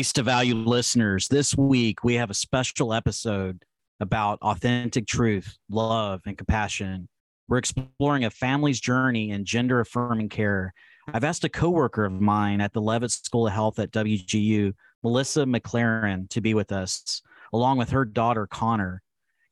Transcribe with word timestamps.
Race 0.00 0.14
to 0.14 0.22
Value 0.22 0.54
listeners, 0.54 1.28
this 1.28 1.54
week 1.54 2.02
we 2.02 2.14
have 2.14 2.30
a 2.30 2.34
special 2.34 2.94
episode 2.94 3.64
about 4.00 4.38
authentic 4.40 5.06
truth, 5.06 5.58
love, 5.68 6.22
and 6.24 6.38
compassion. 6.38 7.06
We're 7.48 7.58
exploring 7.58 8.24
a 8.24 8.30
family's 8.30 8.80
journey 8.80 9.28
in 9.28 9.44
gender 9.44 9.78
affirming 9.78 10.30
care. 10.30 10.72
I've 11.12 11.22
asked 11.22 11.44
a 11.44 11.50
coworker 11.50 12.06
of 12.06 12.18
mine 12.18 12.62
at 12.62 12.72
the 12.72 12.80
Leavitt 12.80 13.10
School 13.10 13.46
of 13.46 13.52
Health 13.52 13.78
at 13.78 13.90
WGU, 13.90 14.72
Melissa 15.02 15.44
McLaren, 15.44 16.30
to 16.30 16.40
be 16.40 16.54
with 16.54 16.72
us, 16.72 17.20
along 17.52 17.76
with 17.76 17.90
her 17.90 18.06
daughter, 18.06 18.46
Conner. 18.46 19.02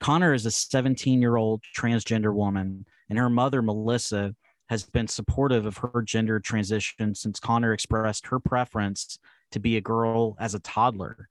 Conner 0.00 0.32
is 0.32 0.46
a 0.46 0.50
17 0.50 1.20
year 1.20 1.36
old 1.36 1.62
transgender 1.76 2.32
woman, 2.32 2.86
and 3.10 3.18
her 3.18 3.28
mother, 3.28 3.60
Melissa, 3.60 4.34
has 4.70 4.84
been 4.84 5.08
supportive 5.08 5.66
of 5.66 5.76
her 5.76 6.00
gender 6.00 6.40
transition 6.40 7.14
since 7.14 7.38
Conner 7.38 7.74
expressed 7.74 8.28
her 8.28 8.40
preference 8.40 9.18
to 9.52 9.60
be 9.60 9.76
a 9.76 9.82
girl 9.82 10.36
as 10.38 10.54
a 10.54 10.60
toddler. 10.60 11.28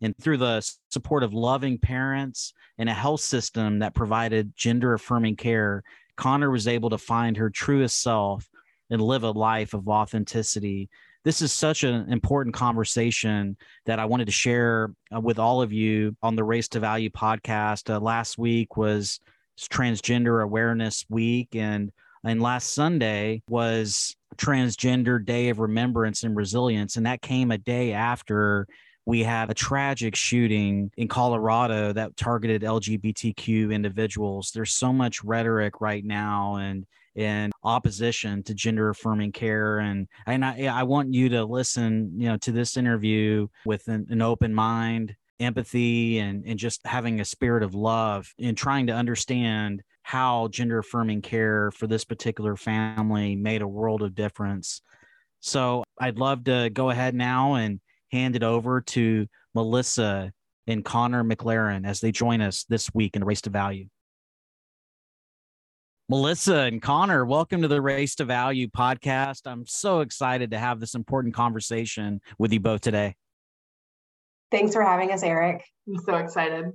And 0.00 0.14
through 0.20 0.38
the 0.38 0.68
support 0.90 1.22
of 1.22 1.32
loving 1.32 1.78
parents 1.78 2.52
and 2.78 2.88
a 2.88 2.94
health 2.94 3.20
system 3.20 3.78
that 3.78 3.94
provided 3.94 4.52
gender 4.54 4.92
affirming 4.92 5.36
care, 5.36 5.82
Conner 6.16 6.50
was 6.50 6.68
able 6.68 6.90
to 6.90 6.98
find 6.98 7.36
her 7.36 7.50
truest 7.50 8.02
self 8.02 8.48
and 8.90 9.00
live 9.00 9.22
a 9.22 9.30
life 9.30 9.74
of 9.74 9.88
authenticity. 9.88 10.88
This 11.24 11.42
is 11.42 11.52
such 11.52 11.82
an 11.82 12.12
important 12.12 12.54
conversation 12.54 13.56
that 13.84 13.98
I 13.98 14.04
wanted 14.04 14.26
to 14.26 14.32
share 14.32 14.92
uh, 15.14 15.20
with 15.20 15.38
all 15.38 15.60
of 15.60 15.72
you 15.72 16.16
on 16.22 16.36
the 16.36 16.44
Race 16.44 16.68
to 16.68 16.80
Value 16.80 17.10
podcast. 17.10 17.92
Uh, 17.92 17.98
last 17.98 18.38
week 18.38 18.76
was 18.76 19.18
Transgender 19.58 20.42
Awareness 20.42 21.04
Week, 21.08 21.48
and 21.54 21.90
and 22.26 22.42
last 22.42 22.74
Sunday 22.74 23.42
was 23.48 24.16
Transgender 24.36 25.24
Day 25.24 25.48
of 25.48 25.60
Remembrance 25.60 26.24
and 26.24 26.36
Resilience. 26.36 26.96
And 26.96 27.06
that 27.06 27.22
came 27.22 27.50
a 27.50 27.58
day 27.58 27.92
after 27.92 28.66
we 29.04 29.22
had 29.22 29.50
a 29.50 29.54
tragic 29.54 30.16
shooting 30.16 30.90
in 30.96 31.06
Colorado 31.06 31.92
that 31.92 32.16
targeted 32.16 32.62
LGBTQ 32.62 33.72
individuals. 33.72 34.50
There's 34.52 34.72
so 34.72 34.92
much 34.92 35.22
rhetoric 35.22 35.80
right 35.80 36.04
now 36.04 36.56
and 36.56 36.84
in 37.14 37.50
opposition 37.64 38.42
to 38.42 38.52
gender 38.52 38.90
affirming 38.90 39.32
care 39.32 39.78
and 39.78 40.06
and 40.26 40.44
I, 40.44 40.66
I 40.66 40.82
want 40.82 41.14
you 41.14 41.30
to 41.30 41.46
listen 41.46 42.12
you 42.14 42.28
know 42.28 42.36
to 42.36 42.52
this 42.52 42.76
interview 42.76 43.48
with 43.64 43.88
an, 43.88 44.06
an 44.10 44.20
open 44.20 44.52
mind 44.52 45.16
empathy 45.40 46.18
and 46.18 46.44
and 46.46 46.58
just 46.58 46.86
having 46.86 47.20
a 47.20 47.24
spirit 47.24 47.62
of 47.62 47.74
love 47.74 48.34
and 48.38 48.54
trying 48.54 48.88
to 48.88 48.92
understand 48.92 49.82
how 50.06 50.46
gender 50.46 50.78
affirming 50.78 51.20
care 51.20 51.72
for 51.72 51.88
this 51.88 52.04
particular 52.04 52.56
family 52.56 53.34
made 53.34 53.60
a 53.60 53.66
world 53.66 54.02
of 54.02 54.14
difference. 54.14 54.80
So 55.40 55.82
I'd 55.98 56.16
love 56.16 56.44
to 56.44 56.70
go 56.70 56.90
ahead 56.90 57.12
now 57.12 57.54
and 57.54 57.80
hand 58.12 58.36
it 58.36 58.44
over 58.44 58.82
to 58.82 59.26
Melissa 59.52 60.30
and 60.68 60.84
Conner 60.84 61.24
McLaren 61.24 61.84
as 61.84 61.98
they 61.98 62.12
join 62.12 62.40
us 62.40 62.62
this 62.68 62.88
week 62.94 63.16
in 63.16 63.20
the 63.20 63.26
Race 63.26 63.40
to 63.42 63.50
Value. 63.50 63.88
Melissa 66.08 66.58
and 66.58 66.80
Conner, 66.80 67.26
welcome 67.26 67.62
to 67.62 67.68
the 67.68 67.82
Race 67.82 68.14
to 68.14 68.24
Value 68.24 68.68
podcast. 68.68 69.40
I'm 69.44 69.66
so 69.66 70.02
excited 70.02 70.52
to 70.52 70.58
have 70.58 70.78
this 70.78 70.94
important 70.94 71.34
conversation 71.34 72.20
with 72.38 72.52
you 72.52 72.60
both 72.60 72.80
today. 72.80 73.16
Thanks 74.52 74.72
for 74.72 74.82
having 74.82 75.10
us, 75.10 75.24
Eric. 75.24 75.64
I'm 75.88 75.98
so 75.98 76.14
excited. 76.14 76.66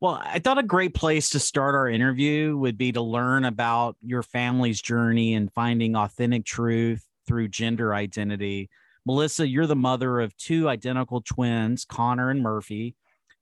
Well, 0.00 0.22
I 0.22 0.38
thought 0.38 0.58
a 0.58 0.62
great 0.62 0.94
place 0.94 1.30
to 1.30 1.40
start 1.40 1.74
our 1.74 1.88
interview 1.88 2.56
would 2.56 2.78
be 2.78 2.92
to 2.92 3.02
learn 3.02 3.44
about 3.44 3.96
your 4.00 4.22
family's 4.22 4.80
journey 4.80 5.34
and 5.34 5.52
finding 5.52 5.96
authentic 5.96 6.44
truth 6.44 7.04
through 7.26 7.48
gender 7.48 7.92
identity. 7.92 8.70
Melissa, 9.04 9.48
you're 9.48 9.66
the 9.66 9.74
mother 9.74 10.20
of 10.20 10.36
two 10.36 10.68
identical 10.68 11.20
twins, 11.20 11.84
Conner 11.84 12.30
and 12.30 12.42
Murphy. 12.42 12.94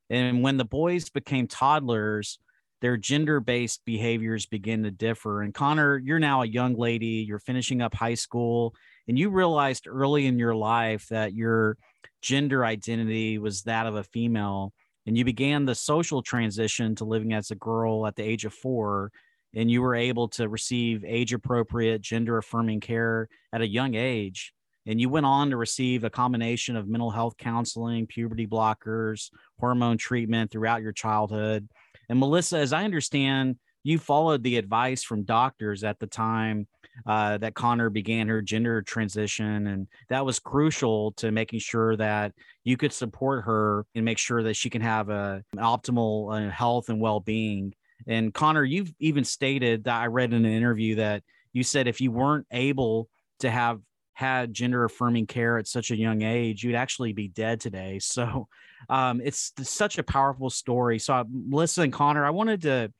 And 0.09 0.43
when 0.43 0.57
the 0.57 0.65
boys 0.65 1.11
became 1.11 1.47
toddlers, 1.47 2.39
their 2.81 2.97
gender 2.97 3.39
based 3.41 3.83
behaviors 3.85 4.47
begin 4.47 4.83
to 4.85 4.91
differ. 4.91 5.43
And 5.43 5.53
Conner, 5.53 5.99
you're 5.99 6.19
now 6.19 6.41
a 6.41 6.47
young 6.47 6.75
lady, 6.75 7.27
you're 7.29 7.39
finishing 7.39 7.83
up 7.83 7.93
high 7.93 8.15
school, 8.15 8.75
and 9.07 9.19
you 9.19 9.29
realized 9.29 9.87
early 9.87 10.25
in 10.25 10.39
your 10.39 10.55
life 10.55 11.09
that 11.09 11.35
your 11.35 11.77
gender 12.23 12.65
identity 12.65 13.37
was 13.37 13.65
that 13.65 13.87
of 13.87 13.95
a 13.95 14.05
female 14.05 14.73
and 15.07 15.17
you 15.17 15.25
began 15.25 15.65
the 15.65 15.75
social 15.75 16.23
transition 16.23 16.95
to 16.97 17.05
living 17.05 17.33
as 17.33 17.51
a 17.51 17.57
girl 17.57 18.07
at 18.07 18.17
the 18.17 18.23
age 18.23 18.45
of 18.45 18.53
four 18.53 19.11
and 19.55 19.71
you 19.71 19.81
were 19.81 19.95
able 19.95 20.29
to 20.29 20.49
receive 20.49 21.05
age 21.05 21.33
appropriate 21.33 22.03
gender 22.03 22.37
affirming 22.39 22.81
care 22.81 23.29
at 23.53 23.61
a 23.61 23.69
young 23.69 23.95
age 23.95 24.53
and 24.87 25.01
you 25.01 25.09
went 25.09 25.27
on 25.27 25.51
to 25.51 25.57
receive 25.57 26.05
a 26.05 26.11
combination 26.11 26.77
of 26.77 26.89
mental 26.89 27.11
health 27.11 27.37
counseling 27.37 28.07
puberty 28.07 28.47
blockers 28.47 29.31
hormone 29.59 29.99
treatment 29.99 30.51
throughout 30.51 30.83
your 30.83 30.93
childhood. 30.93 31.69
And 32.09 32.19
melissa 32.19 32.59
as 32.59 32.73
i 32.73 32.85
understand 32.85 33.57
you 33.83 34.01
followed 34.01 34.43
the 34.43 34.57
advice 34.57 35.05
from 35.05 35.23
doctors 35.23 35.85
at 35.85 36.01
the 36.01 36.09
time 36.09 36.67
uh, 37.05 37.39
that 37.39 37.55
Conner 37.55 37.91
began 37.91 38.29
her 38.29 38.41
gender 38.41 38.83
transition. 38.83 39.67
And 39.67 39.89
that 40.09 40.25
was 40.25 40.39
crucial 40.39 41.13
to 41.13 41.31
making 41.31 41.61
sure 41.61 41.97
that 41.97 42.33
you 42.65 42.77
could 42.77 42.93
support 42.93 43.45
her 43.45 43.85
and 43.95 44.05
make 44.05 44.19
sure 44.19 44.43
that 44.43 44.55
she 44.55 44.71
can 44.71 44.83
have 44.83 45.09
a, 45.09 45.43
an 45.53 45.59
optimal 45.59 46.49
uh, 46.49 46.51
health 46.51 46.89
and 46.89 47.01
well 47.01 47.21
being. 47.21 47.75
And 48.07 48.33
Conner, 48.33 48.65
you've 48.65 48.93
even 48.99 49.25
stated 49.25 49.85
that 49.85 50.01
I 50.01 50.07
read 50.07 50.33
in 50.33 50.45
an 50.45 50.53
interview 50.53 50.97
that 50.97 51.23
you 51.53 51.63
said 51.63 51.89
if 51.89 52.01
you 52.01 52.11
weren't 52.11 52.47
able 52.51 53.09
to 53.41 53.51
have 53.51 53.81
had 54.15 54.55
gender 54.55 54.85
affirming 54.85 55.27
care 55.27 55.59
at 55.59 55.69
such 55.69 55.91
a 55.91 55.97
young 55.97 56.23
age, 56.23 56.65
you'd 56.65 56.75
actually 56.75 57.13
be 57.13 57.29
dead 57.29 57.61
today. 57.61 58.01
So 58.17 58.49
um, 58.89 59.21
it's 59.23 59.53
such 59.63 59.99
a 59.99 60.03
powerful 60.03 60.49
story. 60.49 60.99
So, 60.99 61.25
Melissa 61.31 61.83
and 61.83 61.93
Conner, 61.93 62.25
I 62.25 62.31
wanted 62.31 62.63
to 62.63 62.93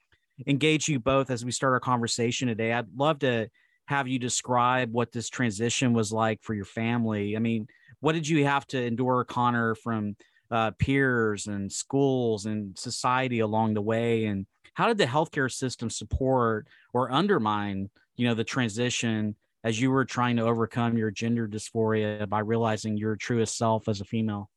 engage 0.47 0.89
you 0.89 0.99
both 0.99 1.31
as 1.31 1.45
we 1.45 1.51
start 1.51 1.73
our 1.73 1.81
conversation 1.81 2.49
today. 2.49 2.73
I'd 2.73 2.87
love 2.95 3.21
to 3.21 3.49
have 3.87 4.09
you 4.09 4.19
describe 4.19 4.93
what 4.93 5.13
this 5.13 5.29
transition 5.29 5.93
was 5.93 6.13
like 6.13 6.43
for 6.43 6.55
your 6.55 6.65
family. 6.65 7.37
I 7.37 7.39
mean, 7.39 7.69
what 8.01 8.13
did 8.13 8.29
you 8.29 8.45
have 8.45 8.67
to 8.69 8.83
endure, 8.85 9.25
Conner, 9.25 9.75
from 9.75 10.17
uh, 10.51 10.73
peers 10.73 11.47
and 11.47 11.73
schools 11.73 12.47
and 12.47 12.77
society 12.79 13.41
along 13.41 13.75
the 13.75 13.83
way? 13.83 14.27
And 14.27 14.47
how 14.75 14.89
did 14.89 14.99
the 14.99 15.07
healthcare 15.07 15.51
system 15.51 15.89
support 15.89 16.67
or 16.93 17.11
undermine, 17.11 17.91
you 18.17 18.29
know, 18.29 18.35
the 18.35 18.45
transition 18.45 19.37
as 19.65 19.81
you 19.81 19.91
were 19.91 20.05
trying 20.05 20.37
to 20.37 20.43
overcome 20.43 20.97
your 20.97 21.11
gender 21.11 21.49
dysphoria 21.49 22.29
by 22.29 22.41
realizing 22.41 22.97
your 22.97 23.17
truest 23.17 23.57
self 23.57 23.89
as 23.89 24.01
a 24.01 24.05
female? 24.05 24.51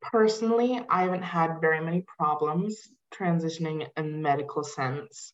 Personally, 0.00 0.80
I 0.88 1.02
haven't 1.02 1.22
had 1.22 1.60
very 1.60 1.80
many 1.80 2.04
problems 2.18 2.88
transitioning 3.14 3.86
in 3.96 4.22
medical 4.22 4.64
sense. 4.64 5.32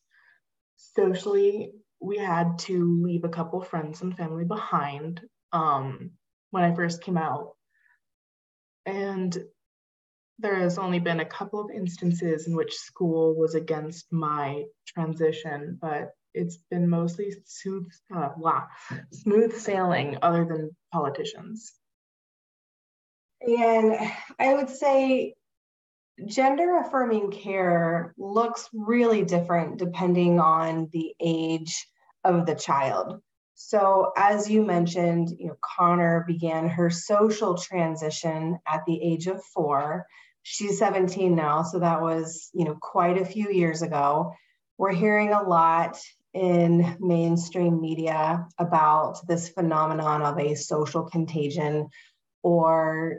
Socially, 0.75 1.71
we 2.01 2.17
had 2.17 2.59
to 2.59 3.01
leave 3.03 3.23
a 3.23 3.29
couple 3.29 3.61
friends 3.61 4.01
and 4.01 4.15
family 4.15 4.45
behind 4.45 5.21
um, 5.51 6.11
when 6.51 6.63
I 6.63 6.73
first 6.73 7.01
came 7.01 7.17
out. 7.17 7.55
And 8.85 9.37
there 10.39 10.55
has 10.55 10.77
only 10.77 10.99
been 10.99 11.19
a 11.19 11.25
couple 11.25 11.59
of 11.59 11.71
instances 11.71 12.47
in 12.47 12.55
which 12.55 12.73
school 12.73 13.35
was 13.35 13.55
against 13.55 14.11
my 14.11 14.63
transition, 14.87 15.77
but 15.81 16.11
it's 16.33 16.57
been 16.71 16.89
mostly 16.89 17.33
smooth, 17.45 17.89
uh, 18.15 18.29
blah, 18.37 18.67
smooth 19.11 19.53
sailing 19.57 20.17
other 20.21 20.45
than 20.45 20.75
politicians. 20.93 21.73
And 23.41 23.95
I 24.39 24.53
would 24.53 24.69
say 24.69 25.35
gender 26.25 26.77
affirming 26.77 27.31
care 27.31 28.13
looks 28.17 28.69
really 28.73 29.23
different 29.23 29.77
depending 29.77 30.39
on 30.39 30.89
the 30.91 31.13
age 31.19 31.87
of 32.23 32.45
the 32.45 32.55
child. 32.55 33.21
So, 33.55 34.13
as 34.15 34.49
you 34.49 34.63
mentioned, 34.63 35.29
you 35.37 35.47
know, 35.47 35.57
Conner 35.61 36.23
began 36.25 36.69
her 36.69 36.89
social 36.89 37.57
transition 37.57 38.57
at 38.65 38.85
the 38.85 39.01
age 39.01 39.27
of 39.27 39.43
four. 39.43 40.05
She's 40.43 40.79
17 40.79 41.35
now, 41.35 41.63
so 41.63 41.79
that 41.79 42.01
was, 42.01 42.49
you 42.53 42.63
know, 42.63 42.77
quite 42.81 43.17
a 43.17 43.25
few 43.25 43.51
years 43.51 43.81
ago. 43.81 44.33
We're 44.77 44.93
hearing 44.93 45.33
a 45.33 45.43
lot 45.43 45.99
in 46.33 46.97
mainstream 47.01 47.81
media 47.81 48.47
about 48.57 49.27
this 49.27 49.49
phenomenon 49.49 50.21
of 50.21 50.39
a 50.39 50.55
social 50.55 51.03
contagion 51.03 51.89
or 52.43 53.17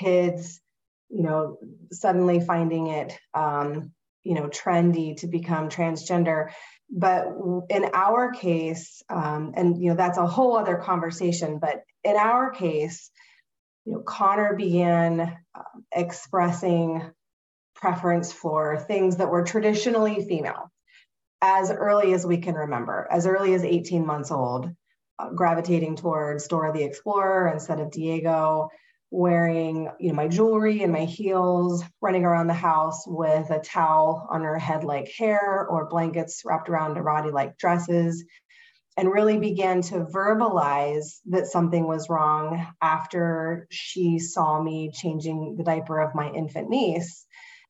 kids 0.00 0.60
you 1.08 1.22
know, 1.22 1.58
suddenly 1.92 2.40
finding 2.40 2.88
it, 2.88 3.18
um, 3.34 3.92
you 4.22 4.34
know, 4.34 4.48
trendy 4.48 5.16
to 5.18 5.26
become 5.26 5.68
transgender. 5.68 6.50
But 6.90 7.26
in 7.70 7.90
our 7.92 8.32
case, 8.32 9.02
um, 9.08 9.52
and 9.56 9.80
you 9.80 9.90
know, 9.90 9.96
that's 9.96 10.18
a 10.18 10.26
whole 10.26 10.56
other 10.56 10.76
conversation. 10.76 11.58
But 11.58 11.82
in 12.02 12.16
our 12.16 12.50
case, 12.50 13.10
you 13.84 13.92
know, 13.92 14.00
Conner 14.00 14.54
began 14.54 15.20
uh, 15.20 15.62
expressing 15.94 17.02
preference 17.74 18.32
for 18.32 18.78
things 18.78 19.16
that 19.16 19.30
were 19.30 19.44
traditionally 19.44 20.24
female 20.26 20.70
as 21.42 21.70
early 21.70 22.14
as 22.14 22.24
we 22.24 22.38
can 22.38 22.54
remember, 22.54 23.06
as 23.10 23.26
early 23.26 23.52
as 23.52 23.64
18 23.64 24.06
months 24.06 24.30
old, 24.30 24.70
uh, 25.18 25.30
gravitating 25.30 25.96
towards 25.96 26.48
Dora 26.48 26.72
the 26.72 26.84
Explorer 26.84 27.48
instead 27.48 27.80
of 27.80 27.90
Diego, 27.90 28.70
wearing 29.14 29.88
you 30.00 30.08
know 30.08 30.14
my 30.14 30.26
jewelry 30.26 30.82
and 30.82 30.92
my 30.92 31.04
heels 31.04 31.84
running 32.02 32.24
around 32.24 32.48
the 32.48 32.52
house 32.52 33.04
with 33.06 33.48
a 33.50 33.60
towel 33.60 34.26
on 34.28 34.42
her 34.42 34.58
head 34.58 34.82
like 34.82 35.08
hair 35.16 35.64
or 35.70 35.88
blankets 35.88 36.42
wrapped 36.44 36.68
around 36.68 36.96
Arati 36.96 37.32
like 37.32 37.56
dresses 37.56 38.24
and 38.96 39.12
really 39.12 39.38
began 39.38 39.82
to 39.82 40.04
verbalize 40.04 41.18
that 41.26 41.46
something 41.46 41.86
was 41.86 42.10
wrong 42.10 42.66
after 42.82 43.68
she 43.70 44.18
saw 44.18 44.60
me 44.60 44.90
changing 44.92 45.54
the 45.56 45.64
diaper 45.64 46.00
of 46.00 46.14
my 46.16 46.30
infant 46.30 46.68
niece 46.68 47.23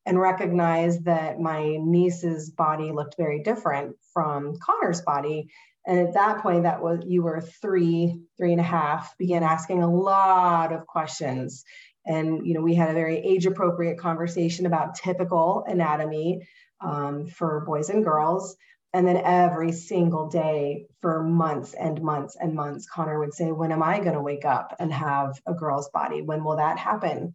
and 0.06 0.20
recognized 0.20 1.04
that 1.04 1.40
my 1.40 1.76
niece's 1.80 2.50
body 2.50 2.92
looked 2.92 3.16
very 3.16 3.42
different 3.42 3.96
from 4.12 4.56
Conner's 4.58 5.00
body 5.00 5.48
and 5.86 6.00
at 6.00 6.14
that 6.14 6.38
point, 6.38 6.62
that 6.62 6.82
was 6.82 7.00
you 7.06 7.22
were 7.22 7.40
three, 7.40 8.22
three 8.38 8.52
and 8.52 8.60
a 8.60 8.64
half, 8.64 9.16
began 9.18 9.42
asking 9.42 9.82
a 9.82 9.92
lot 9.92 10.72
of 10.72 10.86
questions. 10.86 11.64
And 12.06 12.46
you 12.46 12.54
know, 12.54 12.62
we 12.62 12.74
had 12.74 12.90
a 12.90 12.94
very 12.94 13.18
age-appropriate 13.18 13.98
conversation 13.98 14.66
about 14.66 14.94
typical 14.94 15.64
anatomy 15.66 16.46
um, 16.80 17.26
for 17.26 17.64
boys 17.66 17.90
and 17.90 18.04
girls. 18.04 18.56
And 18.94 19.06
then 19.06 19.16
every 19.16 19.72
single 19.72 20.28
day 20.28 20.86
for 21.00 21.22
months 21.22 21.74
and 21.74 22.00
months 22.00 22.36
and 22.40 22.54
months, 22.54 22.86
Conner 22.86 23.18
would 23.18 23.34
say, 23.34 23.50
When 23.50 23.72
am 23.72 23.82
I 23.82 23.98
going 23.98 24.14
to 24.14 24.22
wake 24.22 24.44
up 24.44 24.74
and 24.78 24.92
have 24.92 25.38
a 25.46 25.52
girl's 25.52 25.90
body? 25.90 26.22
When 26.22 26.44
will 26.44 26.56
that 26.56 26.78
happen? 26.78 27.34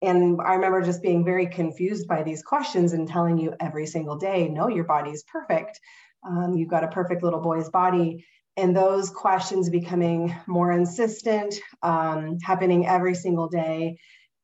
And 0.00 0.40
I 0.40 0.54
remember 0.54 0.82
just 0.82 1.02
being 1.02 1.24
very 1.24 1.46
confused 1.46 2.06
by 2.06 2.22
these 2.22 2.42
questions 2.42 2.92
and 2.92 3.08
telling 3.08 3.38
you 3.38 3.54
every 3.60 3.86
single 3.86 4.16
day, 4.16 4.48
No, 4.48 4.68
your 4.68 4.84
body 4.84 5.10
is 5.10 5.24
perfect. 5.24 5.80
Um, 6.28 6.54
you've 6.54 6.68
got 6.68 6.84
a 6.84 6.88
perfect 6.88 7.22
little 7.22 7.40
boy's 7.40 7.68
body. 7.68 8.24
And 8.56 8.76
those 8.76 9.10
questions 9.10 9.70
becoming 9.70 10.34
more 10.46 10.72
insistent 10.72 11.54
um, 11.82 12.38
happening 12.42 12.86
every 12.86 13.14
single 13.14 13.48
day. 13.48 13.98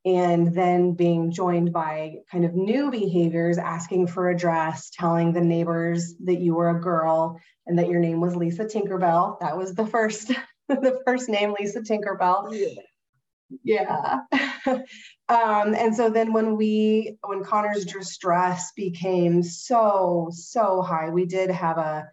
And 0.05 0.55
then 0.55 0.93
being 0.93 1.33
joined 1.33 1.73
by 1.73 2.17
kind 2.31 2.45
of 2.45 2.55
new 2.55 2.91
behaviors 2.91 3.59
asking 3.59 4.09
for 4.09 4.29
a 4.29 4.37
dress 4.37 4.91
telling 4.91 5.33
the 5.33 5.41
neighbors 5.41 6.15
that 6.25 6.41
you 6.41 6.55
were 6.55 6.71
a 6.71 6.81
girl 6.81 7.41
and 7.67 7.79
that 7.79 7.89
your 7.89 8.01
name 8.01 8.21
was 8.21 8.37
lisa 8.37 8.67
tinkerbell. 8.67 9.41
That 9.41 9.57
was 9.57 9.75
the 9.75 9.87
first 9.87 10.29
the 10.69 11.01
first 11.07 11.29
name 11.29 11.55
lisa 11.59 11.81
tinkerbell. 11.81 12.53
Yeah 13.63 14.21
um, 15.29 15.75
and 15.75 15.95
so 15.95 16.11
then 16.11 16.33
when 16.33 16.57
we 16.57 17.17
when 17.25 17.43
conner's 17.45 17.85
distress 17.85 18.73
became 18.73 19.43
so 19.43 20.29
so 20.33 20.83
high 20.83 21.09
we 21.09 21.25
did 21.25 21.51
have 21.51 21.79
a 21.79 22.09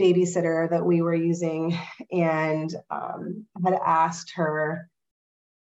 babysitter 0.00 0.68
that 0.70 0.84
we 0.84 1.02
were 1.02 1.14
using 1.14 1.78
and 2.12 2.74
um, 2.90 3.46
had 3.64 3.74
asked 3.84 4.32
her 4.36 4.88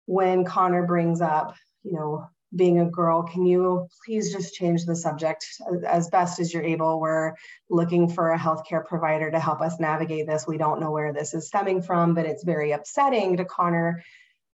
when 0.06 0.44
conner 0.44 0.86
brings 0.86 1.22
up 1.22 1.56
you 1.84 1.94
know 1.94 2.28
being 2.56 2.80
a 2.80 2.86
girl 2.86 3.24
can 3.24 3.46
you 3.46 3.88
please 4.06 4.32
just 4.32 4.54
change 4.54 4.86
the 4.86 4.96
subject? 4.96 5.46
As 5.88 6.10
best 6.10 6.40
as 6.40 6.54
you're 6.54 6.64
able 6.64 7.00
we're 7.00 7.34
looking 7.70 8.08
for 8.08 8.32
a 8.32 8.38
healthcare 8.38 8.86
provider 8.86 9.32
to 9.32 9.40
help 9.40 9.62
us 9.62 9.80
navigate 9.80 10.28
this. 10.28 10.46
We 10.48 10.58
don't 10.58 10.80
know 10.80 10.92
where 10.92 11.14
this 11.14 11.34
is 11.34 11.48
stemming 11.48 11.82
from 11.82 12.14
but 12.14 12.26
it's 12.26 12.44
very 12.44 12.72
upsetting 12.72 13.38
to 13.38 13.46
conner 13.46 14.04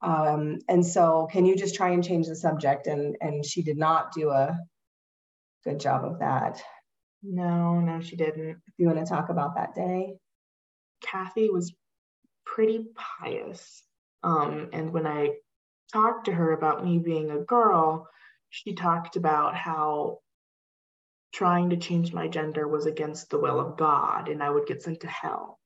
um, 0.02 0.58
and 0.68 0.84
so, 0.84 1.28
can 1.30 1.46
you 1.46 1.56
just 1.56 1.74
try 1.74 1.90
and 1.90 2.04
change 2.04 2.26
the 2.26 2.36
subject? 2.36 2.86
And 2.86 3.16
and 3.20 3.44
she 3.44 3.62
did 3.62 3.78
not 3.78 4.12
do 4.12 4.30
a 4.30 4.58
good 5.64 5.80
job 5.80 6.04
of 6.04 6.20
that. 6.20 6.62
No, 7.22 7.80
no, 7.80 8.00
she 8.00 8.16
didn't. 8.16 8.50
If 8.50 8.74
you 8.78 8.86
want 8.86 8.98
to 8.98 9.06
talk 9.06 9.30
about 9.30 9.56
that 9.56 9.74
day, 9.74 10.14
Kathy 11.02 11.50
was 11.50 11.74
pretty 12.44 12.86
pious. 12.94 13.82
Um, 14.22 14.70
and 14.72 14.92
when 14.92 15.06
I 15.06 15.30
talked 15.92 16.26
to 16.26 16.32
her 16.32 16.52
about 16.52 16.84
me 16.84 16.98
being 16.98 17.30
a 17.30 17.38
girl, 17.38 18.08
she 18.50 18.74
talked 18.74 19.16
about 19.16 19.54
how 19.54 20.18
trying 21.32 21.70
to 21.70 21.76
change 21.76 22.12
my 22.12 22.28
gender 22.28 22.66
was 22.66 22.86
against 22.86 23.30
the 23.30 23.38
will 23.38 23.60
of 23.60 23.76
God 23.76 24.28
and 24.28 24.42
I 24.42 24.50
would 24.50 24.66
get 24.66 24.82
sent 24.82 25.00
to 25.00 25.08
hell. 25.08 25.58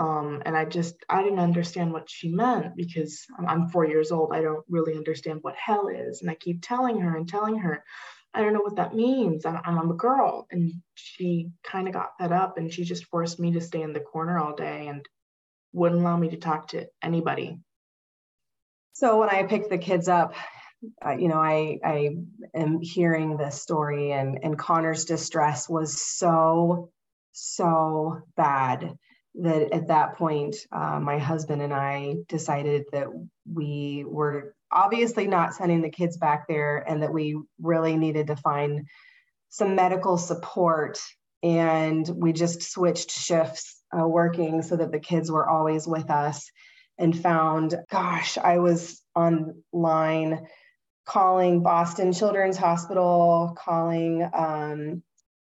Um, 0.00 0.42
and 0.46 0.56
I 0.56 0.64
just, 0.64 0.96
I 1.10 1.22
didn't 1.22 1.40
understand 1.40 1.92
what 1.92 2.08
she 2.08 2.30
meant 2.30 2.74
because 2.74 3.26
I'm, 3.46 3.68
four 3.68 3.86
years 3.86 4.10
old. 4.10 4.32
I 4.32 4.40
don't 4.40 4.64
really 4.70 4.96
understand 4.96 5.40
what 5.42 5.54
hell 5.56 5.88
is. 5.88 6.22
And 6.22 6.30
I 6.30 6.36
keep 6.36 6.62
telling 6.62 6.98
her 7.00 7.18
and 7.18 7.28
telling 7.28 7.58
her, 7.58 7.84
I 8.32 8.40
don't 8.40 8.54
know 8.54 8.62
what 8.62 8.76
that 8.76 8.94
means. 8.94 9.44
I'm, 9.44 9.60
I'm 9.62 9.90
a 9.90 9.94
girl. 9.94 10.46
And 10.50 10.72
she 10.94 11.50
kind 11.62 11.86
of 11.86 11.92
got 11.92 12.16
fed 12.18 12.32
up 12.32 12.56
and 12.56 12.72
she 12.72 12.84
just 12.84 13.04
forced 13.04 13.38
me 13.38 13.52
to 13.52 13.60
stay 13.60 13.82
in 13.82 13.92
the 13.92 14.00
corner 14.00 14.38
all 14.38 14.56
day 14.56 14.88
and 14.88 15.04
wouldn't 15.74 16.00
allow 16.00 16.16
me 16.16 16.30
to 16.30 16.38
talk 16.38 16.68
to 16.68 16.86
anybody. 17.02 17.58
So 18.94 19.18
when 19.18 19.28
I 19.28 19.42
picked 19.42 19.68
the 19.68 19.76
kids 19.76 20.08
up, 20.08 20.34
uh, 21.04 21.12
you 21.12 21.28
know, 21.28 21.40
I, 21.42 21.78
I 21.84 22.16
am 22.54 22.80
hearing 22.80 23.36
this 23.36 23.60
story 23.60 24.12
and, 24.12 24.38
and 24.42 24.58
Conner's 24.58 25.04
distress 25.04 25.68
was 25.68 26.02
so, 26.02 26.90
so 27.32 28.22
bad 28.34 28.96
that 29.36 29.72
at 29.72 29.88
that 29.88 30.16
point, 30.16 30.56
uh, 30.72 30.98
my 31.00 31.18
husband 31.18 31.62
and 31.62 31.72
I 31.72 32.16
decided 32.28 32.84
that 32.92 33.06
we 33.50 34.04
were 34.06 34.54
obviously 34.72 35.26
not 35.26 35.54
sending 35.54 35.82
the 35.82 35.90
kids 35.90 36.16
back 36.16 36.46
there 36.48 36.78
and 36.78 37.02
that 37.02 37.12
we 37.12 37.38
really 37.60 37.96
needed 37.96 38.28
to 38.28 38.36
find 38.36 38.86
some 39.48 39.74
medical 39.74 40.16
support. 40.16 41.00
And 41.42 42.08
we 42.08 42.32
just 42.32 42.62
switched 42.62 43.10
shifts 43.10 43.82
uh, 43.98 44.06
working 44.06 44.62
so 44.62 44.76
that 44.76 44.92
the 44.92 45.00
kids 45.00 45.30
were 45.30 45.48
always 45.48 45.86
with 45.86 46.10
us 46.10 46.50
and 46.98 47.18
found, 47.18 47.74
gosh, 47.90 48.36
I 48.36 48.58
was 48.58 49.00
online 49.14 50.46
calling 51.06 51.62
Boston 51.62 52.12
Children's 52.12 52.58
Hospital, 52.58 53.56
calling 53.58 54.28
um, 54.32 55.02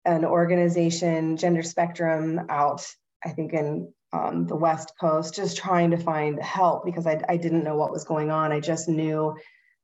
an 0.04 0.24
organization, 0.24 1.36
Gender 1.36 1.62
Spectrum, 1.62 2.46
out 2.48 2.86
I 3.24 3.30
think 3.30 3.52
in 3.52 3.92
um, 4.12 4.46
the 4.46 4.56
West 4.56 4.92
Coast, 5.00 5.34
just 5.34 5.56
trying 5.56 5.90
to 5.92 5.96
find 5.96 6.40
help 6.40 6.84
because 6.84 7.06
I, 7.06 7.22
I 7.28 7.36
didn't 7.36 7.64
know 7.64 7.76
what 7.76 7.92
was 7.92 8.04
going 8.04 8.30
on. 8.30 8.52
I 8.52 8.60
just 8.60 8.88
knew 8.88 9.36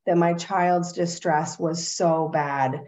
that 0.07 0.17
my 0.17 0.35
child's 0.35 0.93
distress 0.93 1.59
was 1.59 1.87
so 1.87 2.29
bad 2.33 2.81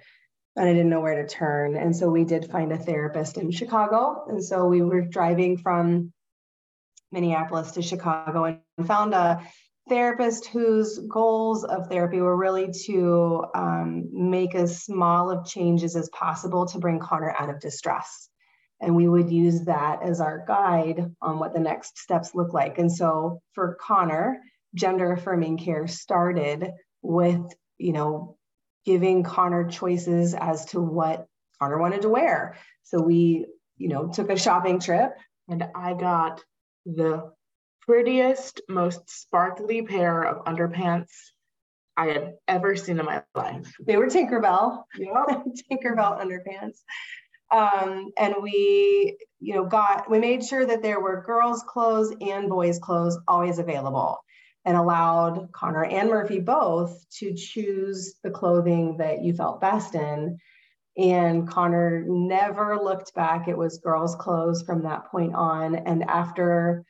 and 0.57 0.69
I 0.69 0.73
didn't 0.73 0.91
know 0.91 1.01
where 1.01 1.23
to 1.23 1.29
turn. 1.29 1.77
And 1.77 1.95
so 1.95 2.11
we 2.11 2.25
did 2.25 2.51
find 2.51 2.73
a 2.73 2.79
therapist 2.79 3.39
in 3.39 3.51
Chicago. 3.51 4.25
And 4.29 4.43
so 4.43 4.67
we 4.67 4.83
were 4.83 5.03
driving 5.03 5.59
from 5.59 6.13
Minneapolis 7.13 7.73
to 7.73 7.83
Chicago 7.83 8.45
and 8.45 8.87
found 8.87 9.15
a 9.15 9.47
therapist 9.89 10.47
whose 10.47 10.99
goals 10.99 11.65
of 11.65 11.89
therapy 11.89 12.21
were 12.21 12.37
really 12.37 12.73
to 12.87 13.45
um, 13.55 14.09
make 14.13 14.55
as 14.55 14.83
small 14.83 15.31
of 15.31 15.47
changes 15.47 15.97
as 15.97 16.09
possible 16.11 16.67
to 16.67 16.79
bring 16.79 17.01
Conner 17.01 17.35
out 17.39 17.51
of 17.51 17.61
distress 17.61 18.30
And 18.81 18.97
we 18.97 19.09
would 19.09 19.31
use 19.31 19.63
that 19.65 20.03
as 20.03 20.21
our 20.21 20.45
guide 20.47 21.15
on 21.21 21.39
what 21.39 21.53
the 21.53 21.61
next 21.61 21.99
steps 21.99 22.35
look 22.35 22.55
like. 22.55 22.79
And 22.79 22.91
so 22.91 23.43
for 23.53 23.77
Conner, 23.81 24.41
gender 24.75 25.13
affirming 25.13 25.59
care 25.59 25.87
started 25.87 26.71
with, 27.03 27.43
you 27.79 27.93
know, 27.93 28.37
giving 28.87 29.23
Conner 29.23 29.69
choices 29.69 30.35
as 30.35 30.65
to 30.67 30.81
what 30.81 31.27
Conner 31.61 31.79
wanted 31.79 32.03
to 32.03 32.09
wear. 32.09 32.57
So 32.85 33.03
we, 33.03 33.47
you 33.77 33.89
know, 33.89 34.09
took 34.09 34.31
a 34.31 34.39
shopping 34.39 34.81
trip. 34.81 35.13
And 35.49 35.65
I 35.75 35.95
got 35.95 36.43
the 36.87 37.33
prettiest, 37.83 38.63
most 38.69 39.11
sparkly 39.11 39.83
pair 39.83 40.23
of 40.23 40.45
underpants 40.45 41.11
I 41.97 42.07
had 42.07 42.35
ever 42.49 42.77
seen 42.77 42.99
in 42.99 43.05
my 43.05 43.23
life. 43.35 43.75
They 43.85 43.97
were 43.97 44.07
Tinkerbell. 44.07 44.85
Yeah. 44.97 45.25
Tinkerbell 45.71 46.19
underpants. 46.21 46.79
Um, 47.51 48.11
and 48.19 48.35
we, 48.41 49.19
you 49.41 49.55
know, 49.55 49.65
got, 49.65 50.11
we 50.11 50.19
made 50.19 50.45
sure 50.45 50.65
that 50.65 50.83
there 50.83 51.01
were 51.01 51.23
girls' 51.27 51.65
clothes 51.67 52.15
and 52.21 52.49
boys' 52.49 52.79
clothes 52.79 53.19
always 53.27 53.59
available 53.59 54.19
and 54.65 54.77
allowed 54.77 55.51
Conner 55.53 55.85
and 55.85 56.11
Murphy 56.11 56.39
both 56.39 57.05
to 57.19 57.35
choose 57.35 58.15
the 58.23 58.31
clothing 58.31 58.99
that 58.99 59.23
you 59.23 59.35
felt 59.35 59.61
best 59.61 59.95
in. 59.95 60.39
And 60.97 61.49
Conner 61.49 62.05
never 62.07 62.79
looked 62.79 63.15
back. 63.15 63.49
It 63.49 63.57
was 63.57 63.79
girls' 63.79 64.17
clothes 64.17 64.63
from 64.63 64.83
that 64.83 65.07
point 65.07 65.35
on. 65.35 65.75
And 65.75 66.05
after 66.05 66.85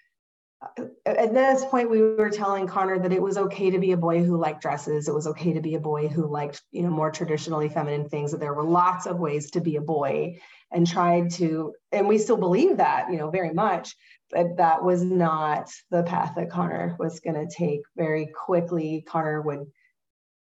at 1.06 1.32
this 1.32 1.64
point 1.66 1.90
we 1.90 2.02
were 2.02 2.28
telling 2.28 2.66
conner 2.66 2.98
that 2.98 3.12
it 3.12 3.22
was 3.22 3.38
okay 3.38 3.70
to 3.70 3.78
be 3.78 3.92
a 3.92 3.96
boy 3.96 4.22
who 4.22 4.36
liked 4.36 4.60
dresses. 4.60 5.08
It 5.08 5.14
was 5.14 5.26
okay 5.26 5.54
to 5.54 5.60
be 5.60 5.74
a 5.74 5.80
boy 5.80 6.08
who 6.08 6.26
liked 6.26 6.62
you 6.70 6.82
know 6.82 6.90
more 6.90 7.10
traditionally 7.10 7.68
feminine 7.68 8.08
things. 8.08 8.32
That 8.32 8.40
there 8.40 8.54
were 8.54 8.64
lots 8.64 9.06
of 9.06 9.18
ways 9.18 9.50
to 9.52 9.60
be 9.60 9.76
a 9.76 9.80
boy 9.80 10.38
and 10.70 10.86
tried 10.86 11.30
to 11.32 11.74
and 11.92 12.06
we 12.06 12.18
still 12.18 12.36
believe 12.36 12.76
that 12.76 13.10
you 13.10 13.16
know 13.16 13.30
very 13.30 13.52
much 13.52 13.96
but 14.30 14.58
that 14.58 14.84
was 14.84 15.02
not 15.02 15.70
the 15.90 16.04
path 16.04 16.34
that 16.36 16.50
conner 16.50 16.94
was 16.98 17.20
going 17.20 17.34
to 17.34 17.52
take. 17.52 17.80
Very 17.96 18.26
quickly 18.26 19.04
conner 19.06 19.40
would 19.40 19.66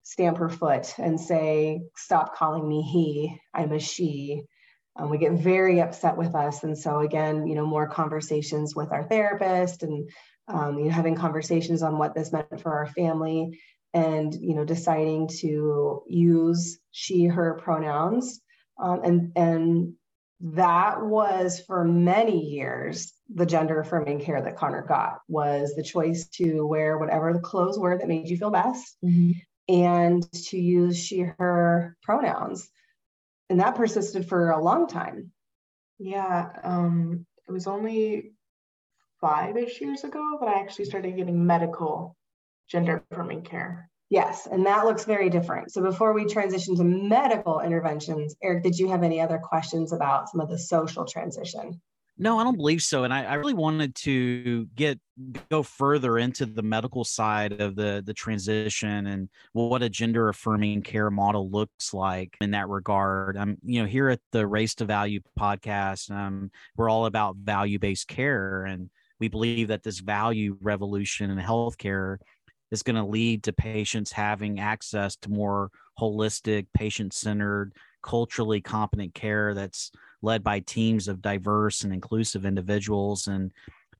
stamp 0.03 0.37
her 0.37 0.49
foot 0.49 0.93
and 0.97 1.19
say 1.19 1.81
stop 1.95 2.35
calling 2.35 2.67
me 2.67 2.81
he. 2.81 3.39
I'm 3.53 3.71
a 3.71 3.79
she 3.79 4.43
um, 4.99 5.09
we 5.09 5.17
get 5.17 5.33
very 5.33 5.79
upset 5.79 6.17
with 6.17 6.35
us. 6.35 6.63
And 6.63 6.77
so 6.77 6.99
again, 6.99 7.47
you 7.47 7.55
know, 7.55 7.65
more 7.65 7.87
conversations 7.87 8.75
with 8.75 8.91
our 8.91 9.03
therapist 9.03 9.83
and 9.83 10.09
um, 10.47 10.79
you 10.79 10.85
know, 10.85 10.91
having 10.91 11.15
conversations 11.15 11.83
on 11.83 11.97
what 11.97 12.15
this 12.15 12.31
meant 12.31 12.61
for 12.61 12.73
our 12.73 12.87
family 12.87 13.59
and, 13.93 14.33
you 14.33 14.55
know, 14.55 14.65
deciding 14.65 15.27
to 15.39 16.03
use 16.07 16.79
she, 16.91 17.25
her 17.25 17.59
pronouns. 17.63 18.41
Um, 18.81 19.01
and, 19.03 19.31
and 19.35 19.93
that 20.41 21.05
was 21.05 21.61
for 21.67 21.83
many 21.83 22.39
years 22.47 23.13
the 23.33 23.45
gender 23.45 23.79
affirming 23.79 24.21
care 24.21 24.41
that 24.41 24.57
Conner 24.57 24.81
got 24.87 25.19
was 25.27 25.75
the 25.75 25.83
choice 25.83 26.27
to 26.29 26.65
wear 26.65 26.97
whatever 26.97 27.33
the 27.33 27.39
clothes 27.39 27.77
were 27.77 27.97
that 27.97 28.07
made 28.07 28.27
you 28.27 28.37
feel 28.37 28.49
best 28.49 28.97
mm-hmm. 29.03 29.31
and 29.67 30.31
to 30.31 30.57
use 30.57 30.97
she 30.97 31.19
her 31.37 31.95
pronouns 32.01 32.69
and 33.49 33.59
that 33.59 33.75
persisted 33.75 34.27
for 34.27 34.51
a 34.51 34.61
long 34.61 34.87
time. 34.87 35.31
Yeah, 35.97 36.49
um, 36.63 37.25
it 37.47 37.51
was 37.51 37.67
only 37.67 38.31
five-ish 39.19 39.81
years 39.81 40.03
ago 40.03 40.37
that 40.39 40.49
I 40.49 40.59
actually 40.59 40.85
started 40.85 41.15
getting 41.15 41.45
medical 41.45 42.15
gender 42.69 43.03
affirming 43.11 43.41
care. 43.41 43.89
Yes, 44.09 44.47
and 44.51 44.65
that 44.65 44.85
looks 44.85 45.05
very 45.05 45.29
different. 45.29 45.71
So 45.71 45.81
before 45.81 46.13
we 46.13 46.25
transition 46.25 46.75
to 46.77 46.83
medical 46.83 47.59
interventions, 47.59 48.35
Eric, 48.41 48.63
did 48.63 48.77
you 48.77 48.89
have 48.89 49.03
any 49.03 49.21
other 49.21 49.37
questions 49.37 49.93
about 49.93 50.29
some 50.29 50.41
of 50.41 50.49
the 50.49 50.57
social 50.57 51.05
transition? 51.05 51.79
No, 52.21 52.37
I 52.37 52.43
don't 52.43 52.57
believe 52.57 52.81
so. 52.81 53.05
And 53.05 53.13
I, 53.13 53.23
I, 53.23 53.33
really 53.35 53.53
wanted 53.53 53.95
to 53.95 54.65
get 54.75 54.99
go 55.49 55.63
further 55.63 56.17
into 56.17 56.45
the 56.45 56.61
medical 56.61 57.05
side 57.05 57.61
of 57.61 57.77
the 57.77 58.03
the 58.05 58.13
transition 58.13 59.07
and 59.07 59.29
what 59.53 59.81
a 59.81 59.89
gender 59.89 60.27
affirming 60.27 60.81
care 60.81 61.09
model 61.09 61.49
looks 61.49 61.93
like 61.93 62.35
in 62.41 62.51
that 62.51 62.67
regard. 62.67 63.37
I'm, 63.37 63.57
you 63.63 63.81
know, 63.81 63.87
here 63.87 64.09
at 64.09 64.19
the 64.33 64.45
Race 64.45 64.75
to 64.75 64.85
Value 64.85 65.21
podcast, 65.39 66.11
um, 66.11 66.51
we're 66.75 66.89
all 66.89 67.05
about 67.05 67.37
value 67.37 67.79
based 67.79 68.09
care, 68.09 68.65
and 68.65 68.89
we 69.21 69.29
believe 69.29 69.69
that 69.69 69.83
this 69.83 69.99
value 69.99 70.57
revolution 70.59 71.31
in 71.31 71.37
healthcare 71.37 72.17
is 72.69 72.83
going 72.83 72.97
to 72.97 73.05
lead 73.05 73.43
to 73.43 73.53
patients 73.53 74.11
having 74.11 74.59
access 74.59 75.15
to 75.15 75.29
more 75.29 75.71
holistic, 75.97 76.67
patient 76.73 77.13
centered, 77.13 77.71
culturally 78.03 78.59
competent 78.59 79.13
care 79.13 79.53
that's 79.53 79.91
led 80.21 80.43
by 80.43 80.59
teams 80.59 81.07
of 81.07 81.21
diverse 81.21 81.83
and 81.83 81.93
inclusive 81.93 82.45
individuals 82.45 83.27
and 83.27 83.51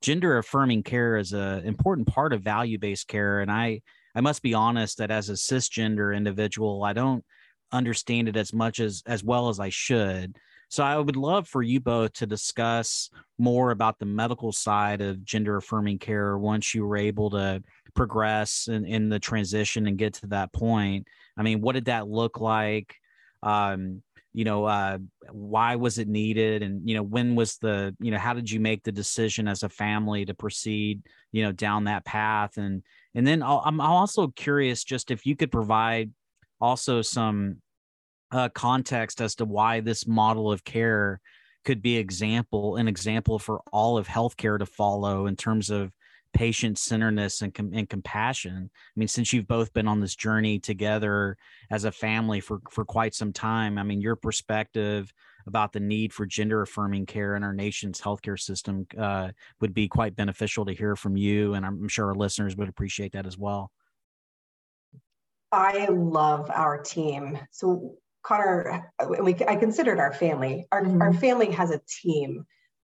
gender 0.01 0.37
affirming 0.37 0.83
care 0.83 1.17
is 1.17 1.33
an 1.33 1.65
important 1.65 2.07
part 2.07 2.33
of 2.33 2.41
value 2.41 2.77
based 2.77 3.07
care. 3.07 3.41
And 3.41 3.51
i 3.51 3.81
i 4.15 4.21
must 4.21 4.41
be 4.41 4.53
honest 4.53 4.97
that 4.97 5.11
as 5.11 5.29
a 5.29 5.33
cisgender 5.33 6.15
individual 6.15 6.83
i 6.83 6.93
don't 6.93 7.23
understand 7.71 8.27
it 8.27 8.35
as 8.35 8.53
much 8.53 8.79
as 8.79 9.03
as 9.05 9.23
well 9.23 9.49
as 9.49 9.59
i 9.59 9.69
should. 9.69 10.37
So 10.69 10.83
i 10.83 10.97
would 10.97 11.15
love 11.15 11.47
for 11.47 11.61
you 11.61 11.79
both 11.79 12.13
to 12.13 12.25
discuss 12.25 13.09
more 13.37 13.71
about 13.71 13.99
the 13.99 14.05
medical 14.05 14.51
side 14.51 15.01
of 15.01 15.23
gender 15.23 15.57
affirming 15.57 15.99
care 15.99 16.37
once 16.37 16.73
you 16.73 16.85
were 16.85 16.97
able 16.97 17.29
to 17.31 17.61
progress 17.95 18.67
in, 18.67 18.85
in 18.85 19.09
the 19.09 19.19
transition 19.19 19.87
and 19.87 19.97
get 19.97 20.13
to 20.15 20.27
that 20.27 20.53
point. 20.53 21.07
I 21.37 21.43
mean 21.43 21.61
what 21.61 21.73
did 21.73 21.85
that 21.85 22.07
look 22.07 22.39
like? 22.39 22.95
Um, 23.41 24.03
you 24.39 24.45
know 24.45 24.63
uh, 24.63 24.97
why 25.31 25.75
was 25.75 25.97
it 25.97 26.07
needed? 26.07 26.63
And 26.63 26.87
you 26.87 26.95
know 26.95 27.03
when 27.03 27.35
was 27.35 27.57
the 27.57 27.93
you 27.99 28.09
know 28.11 28.17
how 28.17 28.33
did 28.33 28.49
you 28.49 28.61
make 28.61 28.83
the 28.83 28.91
decision 28.93 29.49
as 29.49 29.63
a 29.63 29.69
family 29.69 30.23
to 30.23 30.33
proceed 30.33 31.01
you 31.33 31.43
know 31.43 31.51
down 31.51 31.83
that 31.83 32.05
path? 32.05 32.55
And 32.55 32.83
and 33.15 33.27
then 33.27 33.43
i 33.43 33.67
am 33.67 33.81
also 33.81 34.27
curious 34.29 34.85
just 34.85 35.11
if 35.11 35.25
you 35.25 35.35
could 35.35 35.51
provide 35.51 36.11
also 36.61 37.01
some 37.01 37.57
uh, 38.31 38.47
context 38.49 39.19
as 39.19 39.35
to 39.35 39.45
why 39.45 39.81
this 39.81 40.07
model 40.07 40.51
of 40.51 40.63
care 40.63 41.19
could 41.65 41.81
be 41.81 41.97
example 41.97 42.77
an 42.77 42.87
example 42.87 43.39
for 43.39 43.61
all 43.73 43.97
of 43.97 44.07
healthcare 44.07 44.57
to 44.57 44.65
follow 44.65 45.25
in 45.25 45.35
terms 45.35 45.69
of 45.69 45.91
patient 46.33 46.77
centeredness 46.77 47.41
and, 47.41 47.53
com- 47.53 47.71
and 47.73 47.89
compassion. 47.89 48.69
I 48.73 48.99
mean, 48.99 49.07
since 49.07 49.33
you've 49.33 49.47
both 49.47 49.73
been 49.73 49.87
on 49.87 49.99
this 49.99 50.15
journey 50.15 50.59
together 50.59 51.37
as 51.71 51.85
a 51.85 51.91
family 51.91 52.39
for, 52.39 52.59
for 52.69 52.85
quite 52.85 53.15
some 53.15 53.33
time, 53.33 53.77
I 53.77 53.83
mean, 53.83 54.01
your 54.01 54.15
perspective 54.15 55.11
about 55.47 55.73
the 55.73 55.79
need 55.79 56.13
for 56.13 56.25
gender 56.25 56.61
affirming 56.61 57.05
care 57.05 57.35
in 57.35 57.43
our 57.43 57.53
nation's 57.53 57.99
healthcare 57.99 58.39
system 58.39 58.85
uh, 58.97 59.29
would 59.61 59.73
be 59.73 59.87
quite 59.87 60.15
beneficial 60.15 60.65
to 60.65 60.73
hear 60.73 60.95
from 60.95 61.17
you. 61.17 61.55
And 61.55 61.65
I'm 61.65 61.87
sure 61.87 62.07
our 62.07 62.15
listeners 62.15 62.55
would 62.55 62.69
appreciate 62.69 63.13
that 63.13 63.25
as 63.25 63.37
well. 63.37 63.71
I 65.51 65.87
love 65.87 66.51
our 66.53 66.81
team. 66.81 67.39
So 67.51 67.95
Conner, 68.21 68.91
we, 69.21 69.35
I 69.47 69.55
considered 69.55 69.99
our 69.99 70.13
family. 70.13 70.67
Our, 70.71 70.83
mm-hmm. 70.83 71.01
our 71.01 71.13
family 71.13 71.51
has 71.51 71.71
a 71.71 71.81
team 72.01 72.45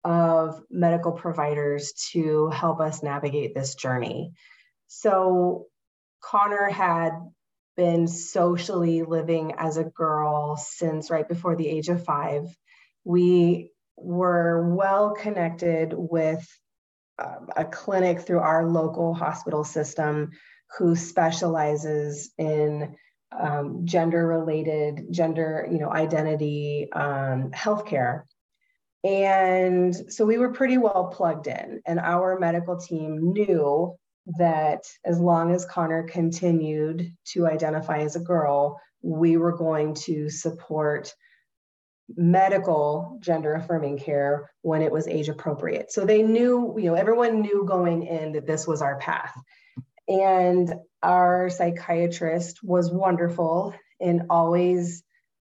of 0.06 0.62
medical 0.70 1.10
providers 1.10 1.92
to 2.12 2.48
help 2.50 2.80
us 2.80 3.02
navigate 3.02 3.56
this 3.56 3.74
journey. 3.74 4.32
So, 4.86 5.66
Conner 6.22 6.70
had 6.70 7.10
been 7.76 8.06
socially 8.06 9.02
living 9.02 9.54
as 9.58 9.76
a 9.76 9.84
girl 9.84 10.56
since 10.56 11.10
right 11.10 11.28
before 11.28 11.56
the 11.56 11.68
age 11.68 11.88
of 11.88 12.04
five. 12.04 12.44
We 13.04 13.72
were 13.96 14.74
well 14.74 15.10
connected 15.10 15.92
with 15.92 16.46
um, 17.18 17.48
a 17.56 17.64
clinic 17.64 18.20
through 18.20 18.40
our 18.40 18.64
local 18.64 19.12
hospital 19.12 19.64
system 19.64 20.30
who 20.78 20.94
specializes 20.94 22.30
in 22.38 22.94
um, 23.36 23.80
gender 23.84 24.24
related 24.24 25.06
gender 25.10 25.66
you 25.70 25.78
know 25.78 25.90
identity 25.90 26.88
um, 26.92 27.50
healthcare 27.50 28.22
and 29.06 29.94
so 30.12 30.26
we 30.26 30.36
were 30.36 30.52
pretty 30.52 30.78
well 30.78 31.12
plugged 31.14 31.46
in, 31.46 31.80
and 31.86 32.00
our 32.00 32.40
medical 32.40 32.76
team 32.76 33.32
knew 33.32 33.94
that 34.38 34.82
as 35.04 35.20
long 35.20 35.54
as 35.54 35.64
Conner 35.64 36.02
continued 36.02 37.14
to 37.26 37.46
identify 37.46 37.98
as 37.98 38.16
a 38.16 38.20
girl, 38.20 38.80
we 39.02 39.36
were 39.36 39.56
going 39.56 39.94
to 39.94 40.28
support 40.28 41.14
medical 42.16 43.18
gender 43.20 43.54
affirming 43.54 43.98
care 43.98 44.50
when 44.62 44.82
it 44.82 44.90
was 44.90 45.06
age 45.06 45.28
appropriate. 45.28 45.92
So 45.92 46.04
they 46.04 46.22
knew, 46.22 46.74
you 46.76 46.86
know, 46.86 46.94
everyone 46.94 47.42
knew 47.42 47.64
going 47.64 48.02
in 48.04 48.32
that 48.32 48.46
this 48.46 48.66
was 48.66 48.82
our 48.82 48.98
path. 48.98 49.32
And 50.08 50.72
our 51.02 51.48
psychiatrist 51.48 52.60
was 52.64 52.90
wonderful 52.90 53.74
in 54.00 54.26
always 54.30 55.04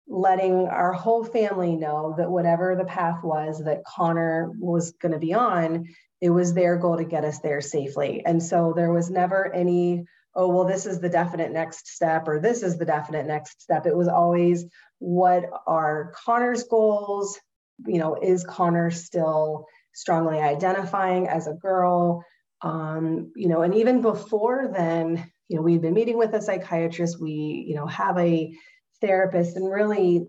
letting 0.08 0.68
our 0.68 0.92
whole 0.92 1.24
family 1.24 1.76
know 1.76 2.16
that 2.18 2.30
whatever 2.30 2.76
the 2.76 2.86
path 2.86 3.24
was 3.24 3.64
that 3.64 3.86
Conner 3.86 4.52
was 4.60 4.92
going 4.92 5.14
to 5.14 5.20
be 5.20 5.34
on, 5.34 5.88
it 6.20 6.30
was 6.30 6.54
their 6.54 6.78
goal 6.78 6.98
to 6.98 7.06
get 7.06 7.26
us 7.26 7.40
there 7.40 7.62
safely. 7.62 8.24
And 8.26 8.42
so 8.42 8.74
there 8.76 8.92
was 8.92 9.10
never 9.10 9.54
any, 9.54 10.06
oh, 10.36 10.50
well, 10.50 10.66
this 10.66 10.86
is 10.86 11.00
the 11.00 11.10
definite 11.10 11.52
next 11.52 11.88
step 11.88 12.28
or 12.28 12.40
this 12.40 12.62
is 12.64 12.78
the 12.78 12.86
definite 12.86 13.26
next 13.26 13.62
step. 13.62 13.86
It 13.86 13.96
was 13.96 14.08
always 14.08 14.66
what 15.00 15.46
are 15.66 16.14
Conner's 16.26 16.64
goals? 16.64 17.40
you 17.88 18.00
know, 18.00 18.16
is 18.22 18.44
Conner 18.44 18.92
still 18.92 19.66
strongly 19.94 20.40
identifying 20.40 21.28
as 21.28 21.48
a 21.48 21.54
girl? 21.54 22.24
Um, 22.62 23.32
you 23.36 23.48
know, 23.48 23.62
and 23.62 23.76
even 23.76 24.02
before 24.02 24.72
then, 24.74 25.32
you 25.48 25.58
know, 25.58 25.62
we've 25.62 25.82
been 25.82 25.94
meeting 25.94 26.18
with 26.18 26.34
a 26.34 26.42
psychiatrist, 26.42 27.20
we, 27.20 27.66
you 27.68 27.76
know, 27.76 27.88
have 27.88 28.18
a 28.18 28.56
therapist, 29.02 29.58
and 29.58 29.70
really, 29.70 30.28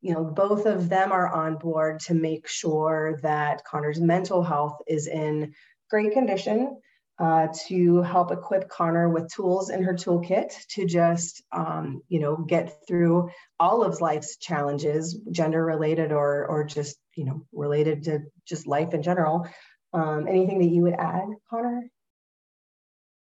you 0.00 0.14
know, 0.14 0.24
both 0.24 0.66
of 0.66 0.88
them 0.88 1.12
are 1.12 1.28
on 1.28 1.56
board 1.56 2.00
to 2.00 2.14
make 2.14 2.48
sure 2.48 3.18
that 3.22 3.64
Conner's 3.64 4.00
mental 4.00 4.42
health 4.42 4.78
is 4.86 5.06
in 5.06 5.54
great 5.90 6.12
condition 6.12 6.80
uh, 7.18 7.48
to 7.66 8.02
help 8.02 8.30
equip 8.30 8.68
Conner 8.68 9.08
with 9.08 9.32
tools 9.32 9.70
in 9.70 9.82
her 9.82 9.94
toolkit 9.94 10.52
to 10.68 10.84
just, 10.84 11.42
um, 11.50 12.02
you 12.08 12.20
know, 12.20 12.36
get 12.36 12.86
through 12.86 13.30
all 13.58 13.82
of 13.82 14.00
life's 14.00 14.36
challenges, 14.36 15.18
gender 15.30 15.64
related 15.64 16.12
or, 16.12 16.46
or 16.46 16.64
just, 16.64 16.98
you 17.14 17.24
know, 17.24 17.46
related 17.52 18.04
to 18.04 18.20
just 18.44 18.66
life 18.66 18.92
in 18.92 19.02
general. 19.02 19.48
Um, 19.92 20.26
anything 20.28 20.58
that 20.58 20.68
you 20.68 20.82
would 20.82 20.94
add, 20.94 21.28
Conner? 21.48 21.90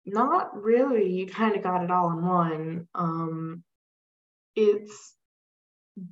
Not 0.07 0.62
really. 0.62 1.11
You 1.11 1.26
kind 1.26 1.57
of 1.57 1.62
got 1.62 1.83
it 1.83 1.90
all 1.90 2.11
in 2.12 2.25
one. 2.25 2.88
Um, 2.95 3.64
it's 4.57 5.14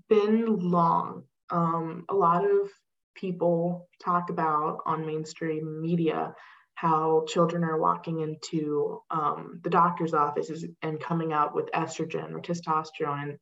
been 0.09 0.59
long. 0.59 1.25
Um, 1.51 2.05
a 2.09 2.15
lot 2.15 2.45
of 2.45 2.71
people 3.15 3.89
talk 4.03 4.31
about 4.31 4.81
on 4.87 5.07
mainstream 5.07 5.81
media 5.81 6.35
how 6.75 7.25
children 7.27 7.65
are 7.65 7.77
walking 7.77 8.21
into 8.21 9.03
um, 9.11 9.61
the 9.65 9.71
doctor's 9.71 10.15
offices 10.15 10.65
and 10.83 11.01
coming 11.01 11.33
out 11.33 11.53
with 11.53 11.69
estrogen 11.73 12.33
or 12.33 12.41
testosterone. 12.41 13.37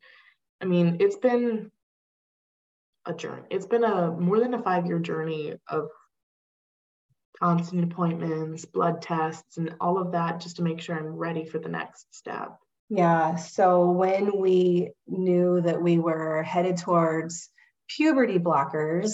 I 0.62 0.64
mean, 0.64 0.96
it's 1.00 1.18
been 1.18 1.70
a 3.04 3.12
journey. 3.12 3.42
It's 3.50 3.66
been 3.66 3.84
a 3.84 4.10
more 4.10 4.40
than 4.40 4.54
a 4.54 4.62
five 4.62 4.86
year 4.86 4.98
journey 4.98 5.54
of 5.68 5.90
constant 7.38 7.84
appointments, 7.84 8.64
blood 8.64 9.02
tests, 9.02 9.58
and 9.58 9.74
all 9.80 9.98
of 9.98 10.12
that 10.12 10.40
just 10.40 10.56
to 10.56 10.62
make 10.62 10.80
sure 10.80 10.96
I'm 10.96 11.16
ready 11.16 11.44
for 11.44 11.58
the 11.58 11.68
next 11.68 12.14
step. 12.14 12.58
Yeah. 12.88 13.36
So 13.36 13.90
when 13.90 14.38
we 14.38 14.90
knew 15.08 15.60
that 15.60 15.82
we 15.82 15.98
were 15.98 16.42
headed 16.42 16.76
towards 16.76 17.50
puberty 17.88 18.38
blockers, 18.38 19.12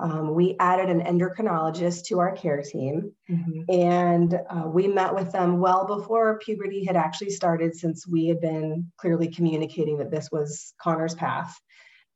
um, 0.00 0.34
we 0.34 0.56
added 0.60 0.88
an 0.88 1.00
endocrinologist 1.00 2.04
to 2.04 2.20
our 2.20 2.32
care 2.32 2.62
team 2.62 3.12
mm-hmm. 3.28 3.62
and 3.68 4.38
uh, 4.48 4.68
we 4.68 4.86
met 4.86 5.14
with 5.14 5.32
them 5.32 5.58
well 5.58 5.86
before 5.86 6.38
puberty 6.38 6.84
had 6.84 6.96
actually 6.96 7.30
started 7.30 7.74
since 7.74 8.06
we 8.06 8.26
had 8.26 8.40
been 8.40 8.90
clearly 8.96 9.28
communicating 9.28 9.98
that 9.98 10.10
this 10.10 10.30
was 10.30 10.72
conner's 10.80 11.14
path 11.14 11.52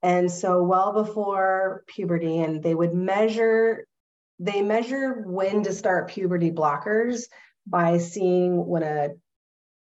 and 0.02 0.30
so 0.30 0.62
well 0.62 0.92
before 0.92 1.82
puberty 1.88 2.38
and 2.38 2.62
they 2.62 2.75
would 2.75 2.94
measure 2.94 3.85
they 4.38 4.62
measure 4.62 5.23
when 5.26 5.62
to 5.64 5.73
start 5.73 6.11
puberty 6.11 6.50
blockers 6.50 7.25
by 7.66 7.99
seeing 7.99 8.64
when 8.66 8.82
a 8.82 9.09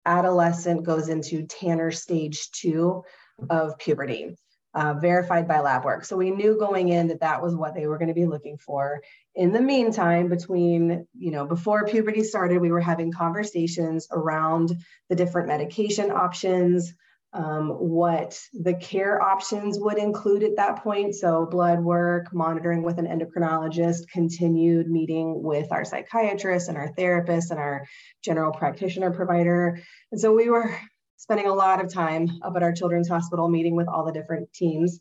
adolescent 0.08 0.84
goes 0.84 1.08
into 1.08 1.46
tanner 1.46 1.90
stage 1.90 2.50
two 2.50 3.04
of 3.50 3.78
puberty 3.78 4.34
uh, 4.74 4.94
verified 4.94 5.48
by 5.48 5.60
lab 5.60 5.84
work. 5.84 6.04
So 6.04 6.16
we 6.16 6.30
knew 6.30 6.58
going 6.58 6.88
in 6.88 7.08
that 7.08 7.20
that 7.20 7.42
was 7.42 7.54
what 7.54 7.74
they 7.74 7.86
were 7.86 7.98
going 7.98 8.08
to 8.08 8.14
be 8.14 8.26
looking 8.26 8.58
for. 8.58 9.02
In 9.34 9.52
the 9.52 9.60
meantime, 9.60 10.28
between, 10.28 11.06
you 11.16 11.30
know, 11.30 11.46
before 11.46 11.86
puberty 11.86 12.22
started, 12.22 12.60
we 12.60 12.70
were 12.70 12.80
having 12.80 13.12
conversations 13.12 14.08
around 14.10 14.72
the 15.08 15.16
different 15.16 15.48
medication 15.48 16.10
options, 16.10 16.94
um, 17.32 17.68
what 17.68 18.38
the 18.54 18.74
care 18.74 19.20
options 19.20 19.78
would 19.78 19.98
include 19.98 20.42
at 20.42 20.56
that 20.56 20.82
point. 20.82 21.14
So 21.14 21.46
blood 21.46 21.80
work, 21.80 22.32
monitoring 22.32 22.82
with 22.82 22.98
an 22.98 23.06
endocrinologist, 23.06 24.08
continued 24.10 24.88
meeting 24.88 25.42
with 25.42 25.70
our 25.70 25.84
psychiatrist 25.84 26.68
and 26.68 26.78
our 26.78 26.88
therapist 26.94 27.50
and 27.50 27.60
our 27.60 27.86
general 28.24 28.52
practitioner 28.52 29.10
provider. 29.10 29.78
And 30.10 30.20
so 30.20 30.34
we 30.34 30.48
were 30.48 30.74
spending 31.16 31.46
a 31.46 31.54
lot 31.54 31.84
of 31.84 31.92
time 31.92 32.28
up 32.42 32.54
at 32.56 32.62
our 32.62 32.72
children's 32.72 33.08
hospital 33.08 33.48
meeting 33.48 33.76
with 33.76 33.88
all 33.88 34.06
the 34.06 34.12
different 34.12 34.50
teams 34.52 34.98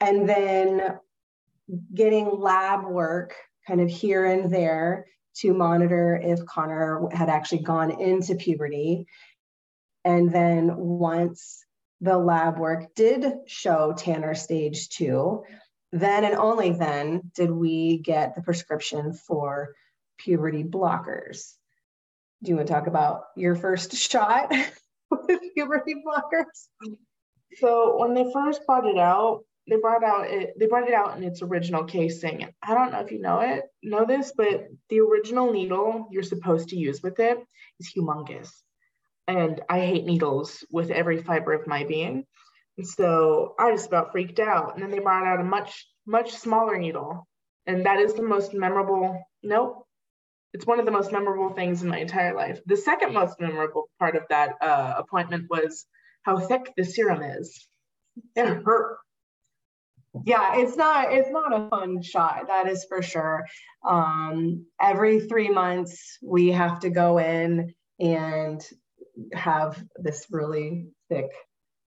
and 0.00 0.28
then 0.28 0.98
getting 1.94 2.28
lab 2.40 2.84
work 2.84 3.34
kind 3.66 3.80
of 3.80 3.88
here 3.88 4.26
and 4.26 4.52
there 4.52 5.06
to 5.36 5.54
monitor 5.54 6.20
if 6.22 6.44
Conner 6.44 7.08
had 7.12 7.28
actually 7.28 7.62
gone 7.62 8.00
into 8.00 8.34
puberty. 8.34 9.06
And 10.04 10.32
then 10.32 10.76
once 10.76 11.64
the 12.00 12.18
lab 12.18 12.58
work 12.58 12.94
did 12.94 13.24
show 13.46 13.94
Tanner 13.96 14.34
stage 14.34 14.88
two, 14.90 15.44
then 15.92 16.24
and 16.24 16.34
only 16.34 16.70
then 16.70 17.30
did 17.34 17.50
we 17.50 17.98
get 17.98 18.34
the 18.34 18.42
prescription 18.42 19.12
for 19.12 19.74
puberty 20.18 20.64
blockers. 20.64 21.54
Do 22.42 22.50
you 22.50 22.56
want 22.56 22.68
to 22.68 22.72
talk 22.74 22.86
about 22.86 23.24
your 23.36 23.54
first 23.54 23.92
shot? 24.10 24.52
with 25.10 25.40
puberty 25.54 25.94
blockers. 26.06 26.68
So 27.58 27.98
when 27.98 28.14
they 28.14 28.30
first 28.32 28.66
brought 28.66 28.86
it 28.86 28.98
out, 28.98 29.44
they 29.68 29.76
brought 29.76 30.04
out 30.04 30.28
it 30.28 30.58
they 30.58 30.66
brought 30.66 30.88
it 30.88 30.94
out 30.94 31.16
in 31.16 31.24
its 31.24 31.40
original 31.40 31.84
casing. 31.84 32.46
I 32.62 32.74
don't 32.74 32.92
know 32.92 33.00
if 33.00 33.10
you 33.10 33.20
know 33.20 33.40
it, 33.40 33.64
know 33.82 34.04
this, 34.04 34.32
but 34.36 34.68
the 34.90 35.00
original 35.00 35.52
needle 35.52 36.08
you're 36.10 36.22
supposed 36.22 36.70
to 36.70 36.76
use 36.76 37.02
with 37.02 37.18
it 37.20 37.38
is 37.80 37.92
humongous. 37.96 38.50
And 39.26 39.60
I 39.68 39.80
hate 39.80 40.04
needles 40.04 40.64
with 40.70 40.90
every 40.90 41.22
fiber 41.22 41.52
of 41.52 41.66
my 41.66 41.84
being. 41.84 42.26
And 42.76 42.86
so 42.86 43.54
I 43.58 43.70
just 43.70 43.86
about 43.86 44.12
freaked 44.12 44.40
out. 44.40 44.74
And 44.74 44.82
then 44.82 44.90
they 44.90 44.98
brought 44.98 45.26
out 45.26 45.40
a 45.40 45.44
much, 45.44 45.86
much 46.06 46.32
smaller 46.32 46.78
needle. 46.78 47.26
And 47.66 47.86
that 47.86 48.00
is 48.00 48.14
the 48.14 48.22
most 48.22 48.52
memorable. 48.52 49.24
Nope, 49.42 49.86
it's 50.54 50.66
one 50.66 50.78
of 50.78 50.86
the 50.86 50.92
most 50.92 51.10
memorable 51.10 51.50
things 51.50 51.82
in 51.82 51.88
my 51.88 51.98
entire 51.98 52.34
life. 52.34 52.60
The 52.64 52.76
second 52.76 53.12
most 53.12 53.40
memorable 53.40 53.90
part 53.98 54.14
of 54.14 54.22
that 54.30 54.54
uh, 54.60 54.94
appointment 54.96 55.50
was 55.50 55.84
how 56.22 56.38
thick 56.38 56.72
the 56.76 56.84
serum 56.84 57.22
is. 57.22 57.66
It 58.36 58.62
hurt. 58.62 58.98
Yeah, 60.24 60.58
it's 60.58 60.76
not 60.76 61.12
it's 61.12 61.30
not 61.30 61.52
a 61.52 61.68
fun 61.68 62.00
shot. 62.02 62.46
That 62.46 62.68
is 62.68 62.84
for 62.88 63.02
sure. 63.02 63.44
Um, 63.84 64.66
every 64.80 65.18
three 65.18 65.48
months 65.48 66.18
we 66.22 66.52
have 66.52 66.78
to 66.80 66.90
go 66.90 67.18
in 67.18 67.74
and 67.98 68.64
have 69.32 69.82
this 69.96 70.26
really 70.30 70.86
thick 71.08 71.30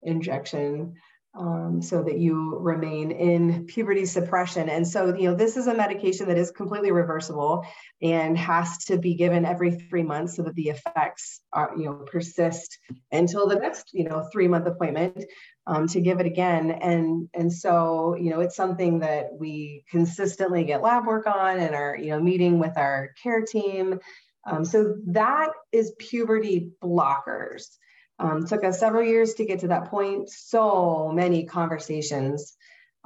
injection 0.02 0.94
um, 1.38 1.80
so 1.80 2.02
that 2.02 2.18
you 2.18 2.58
remain 2.58 3.10
in 3.12 3.64
puberty 3.66 4.06
suppression. 4.06 4.68
And 4.68 4.86
so, 4.86 5.14
you 5.14 5.30
know, 5.30 5.36
this 5.36 5.56
is 5.56 5.66
a 5.66 5.74
medication 5.74 6.26
that 6.28 6.38
is 6.38 6.50
completely 6.50 6.90
reversible 6.90 7.64
and 8.02 8.36
has 8.36 8.78
to 8.86 8.98
be 8.98 9.14
given 9.14 9.44
every 9.44 9.70
three 9.70 10.02
months 10.02 10.36
so 10.36 10.42
that 10.42 10.54
the 10.54 10.70
effects 10.70 11.40
are, 11.52 11.72
you 11.76 11.84
know, 11.84 11.92
persist 11.92 12.78
until 13.12 13.46
the 13.46 13.56
next, 13.56 13.90
you 13.92 14.04
know, 14.04 14.28
three 14.32 14.48
month 14.48 14.66
appointment 14.66 15.24
um, 15.66 15.86
to 15.88 16.00
give 16.00 16.18
it 16.18 16.26
again. 16.26 16.70
And 16.70 17.28
and 17.34 17.52
so, 17.52 18.16
you 18.16 18.30
know, 18.30 18.40
it's 18.40 18.56
something 18.56 18.98
that 19.00 19.28
we 19.38 19.84
consistently 19.90 20.64
get 20.64 20.82
lab 20.82 21.06
work 21.06 21.26
on 21.26 21.60
and 21.60 21.74
are, 21.74 21.96
you 21.96 22.10
know, 22.10 22.20
meeting 22.20 22.58
with 22.58 22.76
our 22.76 23.10
care 23.22 23.42
team. 23.42 24.00
Um, 24.48 24.64
so 24.64 24.96
that 25.06 25.50
is 25.72 25.92
puberty 25.98 26.70
blockers. 26.82 27.76
Um, 28.18 28.46
took 28.46 28.64
us 28.64 28.80
several 28.80 29.04
years 29.04 29.34
to 29.34 29.44
get 29.44 29.60
to 29.60 29.68
that 29.68 29.90
point, 29.90 30.28
so 30.28 31.12
many 31.14 31.44
conversations, 31.44 32.56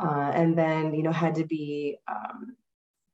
uh, 0.02 0.30
and 0.34 0.56
then, 0.56 0.94
you 0.94 1.02
know, 1.02 1.12
had 1.12 1.34
to 1.34 1.44
be 1.44 1.98
um, 2.08 2.56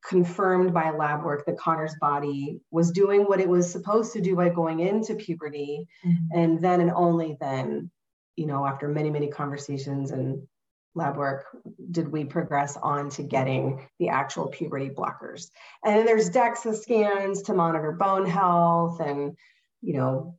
confirmed 0.06 0.72
by 0.72 0.90
lab 0.90 1.24
work 1.24 1.44
that 1.46 1.58
Conner's 1.58 1.96
body 2.00 2.60
was 2.70 2.92
doing 2.92 3.22
what 3.22 3.40
it 3.40 3.48
was 3.48 3.70
supposed 3.70 4.12
to 4.12 4.20
do 4.20 4.36
by 4.36 4.48
going 4.48 4.80
into 4.80 5.14
puberty. 5.16 5.88
Mm-hmm. 6.06 6.38
And 6.38 6.60
then 6.60 6.80
and 6.80 6.92
only 6.92 7.36
then, 7.40 7.90
you 8.36 8.46
know, 8.46 8.64
after 8.64 8.88
many, 8.88 9.10
many 9.10 9.28
conversations 9.28 10.12
and 10.12 10.46
lab 10.94 11.16
work, 11.16 11.46
did 11.90 12.08
we 12.08 12.24
progress 12.24 12.76
on 12.76 13.10
to 13.10 13.22
getting 13.22 13.86
the 13.98 14.08
actual 14.08 14.48
puberty 14.48 14.88
blockers. 14.88 15.50
And 15.84 15.96
then 15.96 16.06
there's 16.06 16.30
DEXA 16.30 16.76
scans 16.76 17.42
to 17.42 17.54
monitor 17.54 17.92
bone 17.92 18.26
health 18.26 19.00
and, 19.00 19.36
you 19.80 19.94
know, 19.94 20.34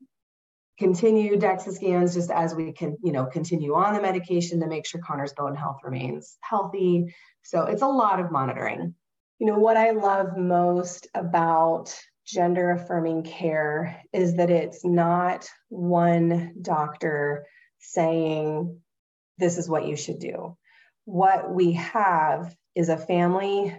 continue 0.78 1.38
DEXA 1.38 1.74
scans 1.74 2.14
just 2.14 2.32
as 2.32 2.56
we 2.56 2.72
can, 2.72 2.98
you 3.04 3.12
know, 3.12 3.26
continue 3.26 3.76
on 3.76 3.94
the 3.94 4.02
medication 4.02 4.60
to 4.62 4.68
make 4.68 4.86
sure 4.86 5.02
Conner's 5.02 5.34
bone 5.34 5.56
health 5.56 5.80
remains 5.84 6.38
healthy. 6.42 7.14
So 7.44 7.64
it's 7.64 7.82
a 7.82 7.88
lot 7.88 8.20
of 8.20 8.32
monitoring. 8.32 8.96
You 9.40 9.48
know, 9.48 9.60
what 9.60 9.78
I 9.78 9.92
love 9.92 10.38
most 10.38 11.08
about 11.14 11.98
gender 12.26 12.72
affirming 12.72 13.24
care 13.24 14.02
is 14.14 14.36
that 14.36 14.50
it's 14.50 14.86
not 14.86 15.50
one 15.70 16.54
doctor 16.62 17.46
saying, 17.80 18.80
this 19.40 19.58
is 19.58 19.70
what 19.70 19.86
you 19.86 19.96
should 19.96 20.20
do. 20.20 20.58
What 21.06 21.52
we 21.52 21.74
have 21.74 22.54
is 22.76 22.90
a 22.90 22.98
family 22.98 23.76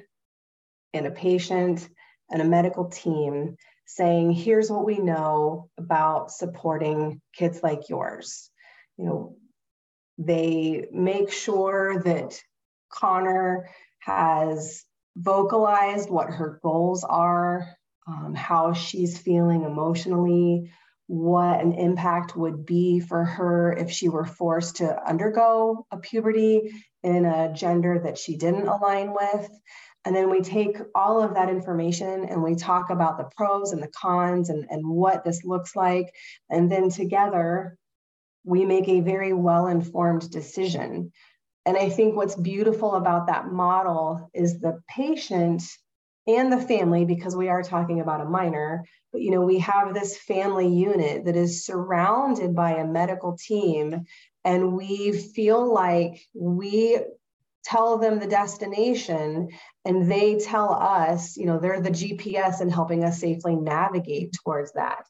and 0.92 1.07
a 1.07 1.11
patient 1.11 1.88
and 2.31 2.42
a 2.42 2.44
medical 2.44 2.87
team 2.87 3.57
saying, 3.87 4.33
here's 4.33 4.70
what 4.70 4.85
we 4.85 4.99
know 4.99 5.68
about 5.79 6.31
supporting 6.31 7.20
kids 7.35 7.62
like 7.62 7.88
yours. 7.88 8.51
You 8.96 9.05
know, 9.05 9.37
they 10.18 10.87
make 10.92 11.33
sure 11.33 12.03
that 12.03 12.40
Conner 12.92 13.68
has 14.01 14.85
vocalized 15.16 16.11
what 16.11 16.31
her 16.31 16.61
goals 16.62 17.05
are, 17.05 17.68
um, 18.07 18.35
how 18.35 18.73
she's 18.73 19.18
feeling 19.18 19.64
emotionally, 19.64 20.73
what 21.11 21.61
an 21.61 21.73
impact 21.73 22.37
would 22.37 22.64
be 22.64 23.01
for 23.01 23.25
her 23.25 23.73
if 23.73 23.90
she 23.90 24.09
were 24.09 24.25
forced 24.25 24.77
to 24.77 25.09
undergo 25.09 25.85
a 25.90 25.96
puberty 25.96 26.73
in 27.03 27.25
a 27.25 27.53
gender 27.53 28.01
that 28.05 28.16
she 28.16 28.37
didn't 28.37 28.68
align 28.68 29.12
with. 29.12 29.51
And 30.05 30.14
then 30.14 30.31
we 30.31 30.40
take 30.40 30.79
all 30.94 31.20
of 31.20 31.35
that 31.35 31.51
information 31.51 32.27
and 32.27 32.44
we 32.44 32.55
talk 32.55 32.90
about 32.90 33.18
the 33.18 33.29
pros 33.37 33.73
and 33.73 33.83
the 33.83 33.90
cons 34.01 34.51
and, 34.51 34.66
and 34.70 34.87
what 34.87 35.25
this 35.25 35.42
looks 35.42 35.75
like. 35.75 36.14
And 36.49 36.70
then 36.70 36.90
together, 36.90 37.77
we 38.44 38.64
make 38.64 38.88
a 38.88 39.01
very 39.01 39.33
well 39.33 39.66
informed 39.66 40.31
decision. 40.31 41.11
And 41.66 41.77
I 41.77 41.88
think 41.88 42.14
what's 42.14 42.37
beautiful 42.37 42.94
about 42.94 43.27
that 43.27 43.51
model 43.51 44.31
is 44.33 44.61
the 44.61 44.81
patient 44.88 45.64
and 46.37 46.53
the 46.53 46.61
family, 46.61 47.05
because 47.05 47.37
we 47.37 47.49
are 47.49 47.62
talking 47.62 48.01
about 48.01 48.21
a 48.21 48.25
minor, 48.25 48.85
but 49.12 49.23
you 49.23 49.31
know, 49.31 49.43
we 49.43 49.59
have 49.59 49.95
this 49.95 50.16
family 50.16 50.69
unit 50.69 51.25
that 51.25 51.37
is 51.37 51.64
surrounded 51.64 52.55
by 52.55 52.77
a 52.77 52.87
medical 52.87 53.37
team, 53.37 54.05
and 54.45 54.73
we 54.73 55.12
feel 55.12 55.73
like 55.73 56.21
we 56.35 56.99
tell 57.64 57.99
them 57.99 58.19
the 58.19 58.27
destination 58.27 59.49
and 59.85 60.11
they 60.11 60.38
tell 60.38 60.73
us, 60.73 61.37
you 61.37 61.45
know, 61.45 61.59
they're 61.59 61.81
the 61.83 61.90
GPS 61.90 62.62
in 62.62 62.71
helping 62.71 63.05
us 63.05 63.21
safely 63.21 63.55
navigate 63.55 64.33
towards 64.43 64.73
that. 64.73 65.05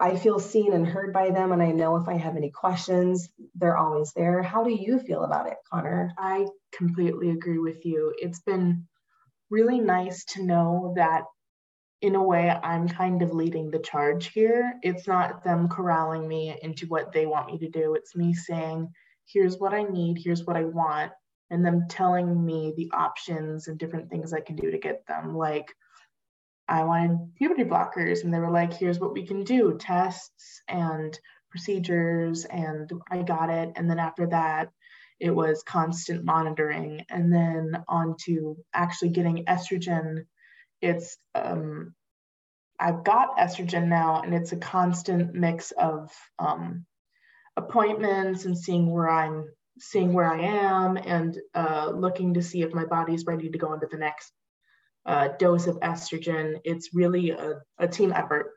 I 0.00 0.16
feel 0.16 0.40
seen 0.40 0.72
and 0.72 0.86
heard 0.86 1.12
by 1.12 1.30
them, 1.30 1.52
and 1.52 1.62
I 1.62 1.70
know 1.70 1.96
if 1.96 2.08
I 2.08 2.14
have 2.14 2.36
any 2.36 2.50
questions, 2.50 3.28
they're 3.54 3.76
always 3.76 4.12
there. 4.12 4.42
How 4.42 4.64
do 4.64 4.70
you 4.70 4.98
feel 4.98 5.22
about 5.22 5.46
it, 5.46 5.56
Conner? 5.72 6.12
I 6.18 6.46
completely 6.72 7.30
agree 7.30 7.58
with 7.58 7.86
you. 7.86 8.12
It's 8.18 8.40
been 8.40 8.87
really 9.50 9.80
nice 9.80 10.24
to 10.26 10.44
know 10.44 10.92
that 10.96 11.22
in 12.00 12.14
a 12.14 12.22
way 12.22 12.48
I'm 12.50 12.88
kind 12.88 13.22
of 13.22 13.32
leading 13.32 13.70
the 13.70 13.80
charge 13.80 14.28
here. 14.28 14.74
It's 14.82 15.08
not 15.08 15.42
them 15.42 15.68
corralling 15.68 16.28
me 16.28 16.56
into 16.62 16.86
what 16.86 17.12
they 17.12 17.26
want 17.26 17.48
me 17.48 17.58
to 17.58 17.68
do. 17.68 17.94
It's 17.94 18.14
me 18.14 18.34
saying, 18.34 18.88
here's 19.26 19.58
what 19.58 19.74
I 19.74 19.82
need, 19.82 20.18
here's 20.22 20.44
what 20.44 20.56
I 20.56 20.64
want, 20.64 21.12
and 21.50 21.64
them 21.64 21.86
telling 21.88 22.44
me 22.44 22.72
the 22.76 22.90
options 22.94 23.68
and 23.68 23.78
different 23.78 24.10
things 24.10 24.32
I 24.32 24.40
can 24.40 24.56
do 24.56 24.70
to 24.70 24.78
get 24.78 25.06
them. 25.06 25.36
Like, 25.36 25.74
I 26.68 26.84
wanted 26.84 27.34
puberty 27.36 27.64
blockers, 27.64 28.22
and 28.22 28.32
they 28.32 28.38
were 28.38 28.50
like, 28.50 28.74
here's 28.74 29.00
what 29.00 29.12
we 29.14 29.26
can 29.26 29.42
do 29.42 29.76
tests 29.78 30.62
and 30.68 31.18
procedures, 31.50 32.44
and 32.44 32.90
I 33.10 33.22
got 33.22 33.50
it. 33.50 33.72
And 33.74 33.90
then 33.90 33.98
after 33.98 34.26
that, 34.28 34.68
it 35.20 35.30
was 35.30 35.62
constant 35.62 36.24
monitoring. 36.24 37.04
And 37.10 37.32
then 37.32 37.84
on 37.88 38.16
to 38.24 38.56
actually 38.72 39.10
getting 39.10 39.44
estrogen. 39.44 40.26
It's, 40.80 41.16
um, 41.34 41.94
I've 42.78 43.02
got 43.02 43.38
estrogen 43.38 43.88
now, 43.88 44.22
and 44.22 44.32
it's 44.34 44.52
a 44.52 44.56
constant 44.56 45.34
mix 45.34 45.72
of 45.72 46.12
um, 46.38 46.86
appointments 47.56 48.44
and 48.44 48.56
seeing 48.56 48.90
where 48.90 49.10
I'm 49.10 49.46
seeing 49.80 50.12
where 50.12 50.32
I 50.32 50.40
am 50.40 50.96
and 50.96 51.38
uh, 51.54 51.90
looking 51.94 52.34
to 52.34 52.42
see 52.42 52.62
if 52.62 52.74
my 52.74 52.84
body's 52.84 53.26
ready 53.26 53.48
to 53.48 53.58
go 53.58 53.72
into 53.72 53.86
the 53.90 53.96
next 53.96 54.32
uh, 55.06 55.28
dose 55.38 55.66
of 55.66 55.78
estrogen. 55.80 56.60
It's 56.64 56.94
really 56.94 57.30
a, 57.30 57.60
a 57.78 57.88
team 57.88 58.12
effort. 58.12 58.52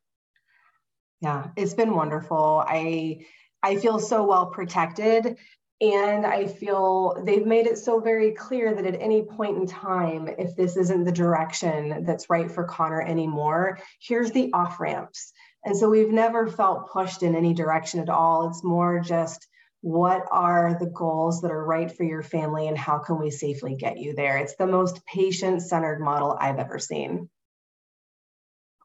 Yeah, 1.21 1.47
it's 1.55 1.75
been 1.75 1.95
wonderful. 1.95 2.63
I 2.67 3.25
I 3.63 3.75
feel 3.75 3.99
so 3.99 4.25
well 4.25 4.47
protected 4.47 5.37
and 5.81 6.27
I 6.27 6.45
feel 6.45 7.21
they've 7.25 7.45
made 7.45 7.65
it 7.65 7.79
so 7.79 7.99
very 7.99 8.31
clear 8.31 8.75
that 8.75 8.85
at 8.85 9.01
any 9.01 9.23
point 9.23 9.57
in 9.57 9.65
time, 9.65 10.29
if 10.37 10.55
this 10.55 10.77
isn't 10.77 11.03
the 11.03 11.11
direction 11.11 12.05
that's 12.05 12.29
right 12.29 12.51
for 12.51 12.63
Conner 12.63 13.01
anymore, 13.01 13.79
here's 13.99 14.31
the 14.31 14.51
off 14.53 14.79
ramps. 14.79 15.33
And 15.65 15.75
so 15.75 15.89
we've 15.89 16.11
never 16.11 16.47
felt 16.47 16.91
pushed 16.91 17.23
in 17.23 17.35
any 17.35 17.53
direction 17.53 17.99
at 17.99 18.09
all. 18.09 18.47
It's 18.47 18.63
more 18.63 18.99
just 18.99 19.47
what 19.81 20.27
are 20.29 20.77
the 20.79 20.85
goals 20.85 21.41
that 21.41 21.51
are 21.51 21.65
right 21.65 21.91
for 21.91 22.03
your 22.03 22.21
family 22.21 22.67
and 22.67 22.77
how 22.77 22.99
can 22.99 23.19
we 23.19 23.31
safely 23.31 23.75
get 23.75 23.97
you 23.97 24.13
there 24.13 24.37
it's 24.37 24.55
the 24.57 24.67
most 24.67 25.03
patient 25.07 25.59
centered 25.59 25.99
model 25.99 26.37
i've 26.39 26.59
ever 26.59 26.77
seen 26.77 27.27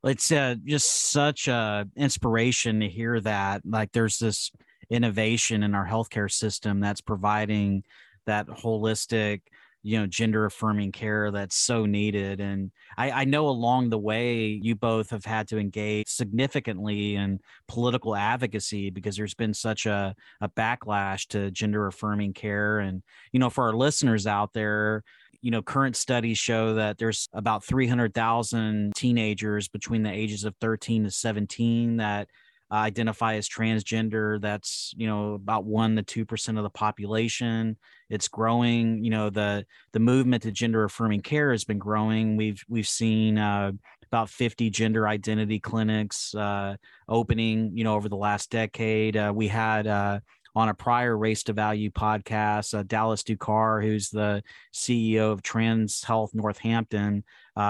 it's 0.04 0.32
uh, 0.32 0.54
just 0.64 1.11
such 1.11 1.48
a 1.48 1.87
inspiration 1.96 2.80
to 2.80 2.88
hear 2.88 3.20
that 3.20 3.61
like 3.66 3.92
there's 3.92 4.18
this 4.18 4.50
innovation 4.90 5.62
in 5.62 5.75
our 5.75 5.87
healthcare 5.87 6.31
system 6.31 6.81
that's 6.81 7.01
providing 7.01 7.85
that 8.27 8.46
holistic 8.46 9.42
you 9.87 9.96
know 10.01 10.07
gender 10.07 10.46
affirming 10.46 10.90
care 10.90 11.31
that's 11.31 11.55
so 11.55 11.87
needed. 11.87 12.40
And 12.40 12.72
I, 12.99 13.11
I, 13.12 13.25
know 13.25 13.49
along 13.49 13.90
the 13.90 13.99
way 13.99 14.46
you 14.46 14.75
both 14.75 15.11
have 15.11 15.25
had 15.25 15.46
to 15.49 15.59
engage 15.59 16.09
significantly 16.09 17.14
in 17.14 17.38
political 17.68 18.16
advocacy 18.16 18.90
because 18.90 19.16
there's 19.16 19.35
been 19.35 19.55
such 19.55 19.87
a, 19.87 20.12
a 20.40 20.49
backlash 20.49 21.29
to 21.29 21.53
gender 21.53 21.87
affirming 21.87 22.33
care. 22.33 22.81
And 22.81 23.05
you 23.31 23.38
know 23.38 23.49
for 23.49 23.68
our 23.68 23.75
listeners 23.75 24.27
out 24.27 24.53
there 24.55 25.05
you 25.40 25.53
know 25.53 25.62
current 25.62 25.94
studies 25.94 26.38
show 26.38 26.75
that 26.75 26.99
there's 26.99 27.29
about 27.33 27.64
300000 27.64 28.92
teenagers 28.96 29.68
between 29.68 30.03
the 30.03 30.11
ages 30.11 30.42
of 30.42 30.57
13 30.61 31.05
to 31.05 31.11
17 31.12 31.99
that 31.99 32.29
identify 32.70 33.35
as 33.35 33.48
transgender 33.48 34.40
that's 34.40 34.92
you 34.96 35.07
know 35.07 35.35
about 35.35 35.64
1 35.64 35.96
to 36.05 36.26
2% 36.26 36.57
of 36.57 36.62
the 36.62 36.70
population. 36.70 37.76
It's 38.11 38.29
growing 38.29 39.05
you 39.05 39.11
know 39.11 39.31
the 39.31 39.66
the 39.92 40.00
movement 40.00 40.42
to 40.42 40.52
gender 40.52 40.85
affirming 40.85 41.20
care 41.20 41.52
has 41.52 41.64
been 41.64 41.79
growing. 41.79 42.37
We've 42.37 42.62
we've 42.68 42.88
seen 42.88 43.38
uh, 43.38 43.72
about 44.11 44.31
50 44.31 44.70
gender 44.70 45.07
identity 45.07 45.61
clinics 45.61 46.35
uh, 46.35 46.76
opening 47.09 47.70
you 47.74 47.85
know 47.85 47.94
over 47.94 48.09
the 48.09 48.16
last 48.16 48.50
decade. 48.50 49.16
Uh, 49.16 49.33
we 49.35 49.48
had 49.48 49.87
uh, 49.87 50.20
on 50.57 50.68
a 50.68 50.74
prior 50.74 51.16
race 51.16 51.42
to 51.44 51.52
value 51.52 51.90
podcast 51.90 52.76
uh, 52.76 52.83
dallas 52.83 53.22
ducar 53.22 53.83
who's 53.83 54.09
the 54.09 54.42
ceo 54.72 55.31
of 55.31 55.42
trans 55.42 56.02
health 56.02 56.31
northampton 56.33 57.22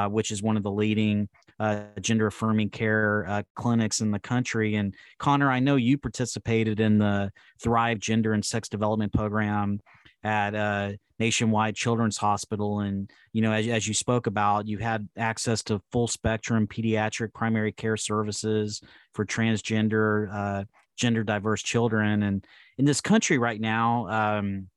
which 0.09 0.31
is 0.31 0.41
one 0.41 0.57
of 0.57 0.63
the 0.63 0.71
leading 0.71 1.29
uh, 1.59 1.83
gender 2.01 2.27
affirming 2.27 2.71
care 2.71 3.25
uh, 3.29 3.43
clinics 3.55 4.01
in 4.01 4.11
the 4.11 4.19
country. 4.19 4.75
And 4.75 4.95
Conner, 5.19 5.51
I 5.51 5.61
know 5.61 5.77
you 5.77 5.99
participated 5.99 6.81
in 6.81 6.99
the 6.99 7.33
Thrive 7.61 7.99
Gender 7.99 8.33
and 8.33 8.45
Sex 8.45 8.69
Development 8.69 9.13
Program 9.13 9.81
at 10.23 10.55
uh, 10.55 10.93
Nationwide 11.19 11.77
Children's 11.77 12.17
Hospital. 12.19 12.81
And, 12.81 13.11
you 13.33 13.43
know, 13.43 13.53
as, 13.53 13.67
as 13.69 13.89
you 13.89 13.95
spoke 13.95 14.27
about, 14.27 14.67
you 14.67 14.79
had 14.79 15.09
access 15.17 15.63
to 15.65 15.81
full 15.93 16.09
spectrum 16.09 16.67
pediatric 16.67 17.33
primary 17.33 17.73
care 17.73 17.97
services 17.97 18.83
for 19.15 19.25
transgender, 19.25 20.29
uh, 20.33 20.65
gender 20.97 21.25
diverse 21.25 21.63
children. 21.63 22.23
And 22.23 22.45
in 22.79 22.85
this 22.85 23.01
country 23.01 23.39
right 23.39 23.61
now, 23.61 24.09
um, 24.09 24.69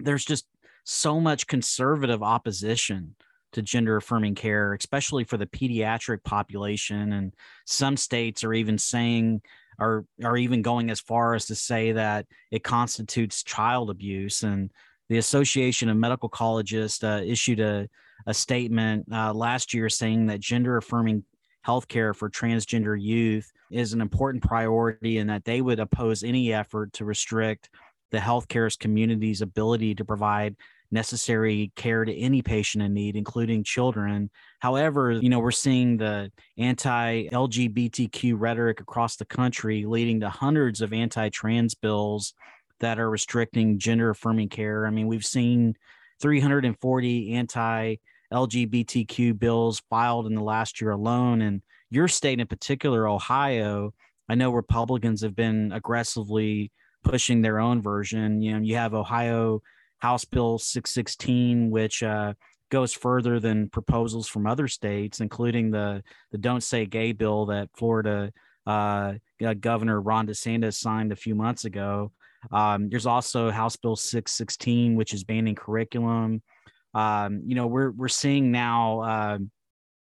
there's 0.00 0.24
just 0.24 0.46
so 0.84 1.20
much 1.20 1.46
conservative 1.46 2.22
opposition 2.22 3.14
to 3.54 3.62
gender 3.62 3.96
affirming 3.96 4.34
care, 4.34 4.74
especially 4.74 5.24
for 5.24 5.36
the 5.36 5.46
pediatric 5.46 6.22
population. 6.24 7.12
And 7.12 7.34
some 7.64 7.96
states 7.96 8.44
are 8.44 8.54
even 8.54 8.78
saying, 8.78 9.42
are 9.78 10.04
are 10.22 10.36
even 10.36 10.62
going 10.62 10.90
as 10.90 11.00
far 11.00 11.34
as 11.34 11.46
to 11.46 11.54
say 11.54 11.92
that 11.92 12.26
it 12.50 12.62
constitutes 12.62 13.42
child 13.42 13.90
abuse. 13.90 14.42
And 14.42 14.70
the 15.08 15.18
Association 15.18 15.88
of 15.88 15.96
Medical 15.96 16.28
Colleges 16.28 17.02
uh, 17.02 17.22
issued 17.24 17.60
a, 17.60 17.88
a 18.26 18.34
statement 18.34 19.06
uh, 19.12 19.32
last 19.32 19.74
year 19.74 19.88
saying 19.88 20.26
that 20.26 20.40
gender 20.40 20.76
affirming 20.76 21.24
healthcare 21.66 22.14
for 22.14 22.28
transgender 22.28 23.00
youth 23.00 23.50
is 23.70 23.92
an 23.92 24.00
important 24.00 24.42
priority 24.42 25.18
and 25.18 25.30
that 25.30 25.44
they 25.44 25.60
would 25.60 25.80
oppose 25.80 26.22
any 26.22 26.52
effort 26.52 26.92
to 26.92 27.04
restrict 27.04 27.70
the 28.10 28.18
healthcare 28.18 28.78
community's 28.78 29.40
ability 29.40 29.94
to 29.94 30.04
provide 30.04 30.54
necessary 30.94 31.72
care 31.76 32.04
to 32.04 32.16
any 32.16 32.40
patient 32.40 32.82
in 32.82 32.94
need, 32.94 33.16
including 33.16 33.64
children. 33.64 34.30
However, 34.60 35.10
you 35.10 35.28
know, 35.28 35.40
we're 35.40 35.50
seeing 35.50 35.98
the 35.98 36.32
anti 36.56 37.28
LGBTQ 37.28 38.34
rhetoric 38.38 38.80
across 38.80 39.16
the 39.16 39.26
country 39.26 39.84
leading 39.84 40.20
to 40.20 40.30
hundreds 40.30 40.80
of 40.80 40.94
anti 40.94 41.28
trans 41.28 41.74
bills 41.74 42.32
that 42.80 42.98
are 42.98 43.10
restricting 43.10 43.78
gender 43.78 44.10
affirming 44.10 44.48
care. 44.48 44.86
I 44.86 44.90
mean, 44.90 45.06
we've 45.06 45.26
seen 45.26 45.74
340 46.20 47.34
anti 47.34 47.96
LGBTQ 48.32 49.38
bills 49.38 49.82
filed 49.90 50.26
in 50.26 50.34
the 50.34 50.42
last 50.42 50.80
year 50.80 50.92
alone. 50.92 51.42
And 51.42 51.60
your 51.90 52.08
state 52.08 52.40
in 52.40 52.46
particular, 52.46 53.06
Ohio, 53.06 53.92
I 54.28 54.34
know 54.34 54.50
Republicans 54.50 55.22
have 55.22 55.36
been 55.36 55.72
aggressively 55.72 56.72
pushing 57.02 57.42
their 57.42 57.60
own 57.60 57.82
version. 57.82 58.40
You 58.40 58.54
know, 58.54 58.60
you 58.60 58.76
have 58.76 58.94
Ohio 58.94 59.62
House 60.04 60.26
Bill 60.26 60.58
616, 60.58 61.70
which 61.70 62.02
uh, 62.02 62.34
goes 62.70 62.92
further 62.92 63.40
than 63.40 63.70
proposals 63.70 64.28
from 64.28 64.46
other 64.46 64.68
states, 64.68 65.20
including 65.20 65.70
the 65.70 66.02
the 66.30 66.36
Don't 66.36 66.62
Say 66.62 66.84
Gay 66.84 67.12
bill 67.12 67.46
that 67.46 67.70
Florida 67.74 68.30
uh, 68.66 69.14
Governor 69.60 70.02
Ron 70.02 70.26
DeSantis 70.26 70.74
signed 70.74 71.10
a 71.10 71.16
few 71.16 71.34
months 71.34 71.64
ago. 71.64 72.12
Um, 72.52 72.90
there's 72.90 73.06
also 73.06 73.50
House 73.50 73.76
Bill 73.76 73.96
616, 73.96 74.94
which 74.94 75.14
is 75.14 75.24
banning 75.24 75.54
curriculum. 75.54 76.42
Um, 76.92 77.40
you 77.46 77.54
know, 77.54 77.66
we're 77.66 77.90
we're 77.90 78.08
seeing 78.08 78.52
now 78.52 79.00
uh, 79.00 79.38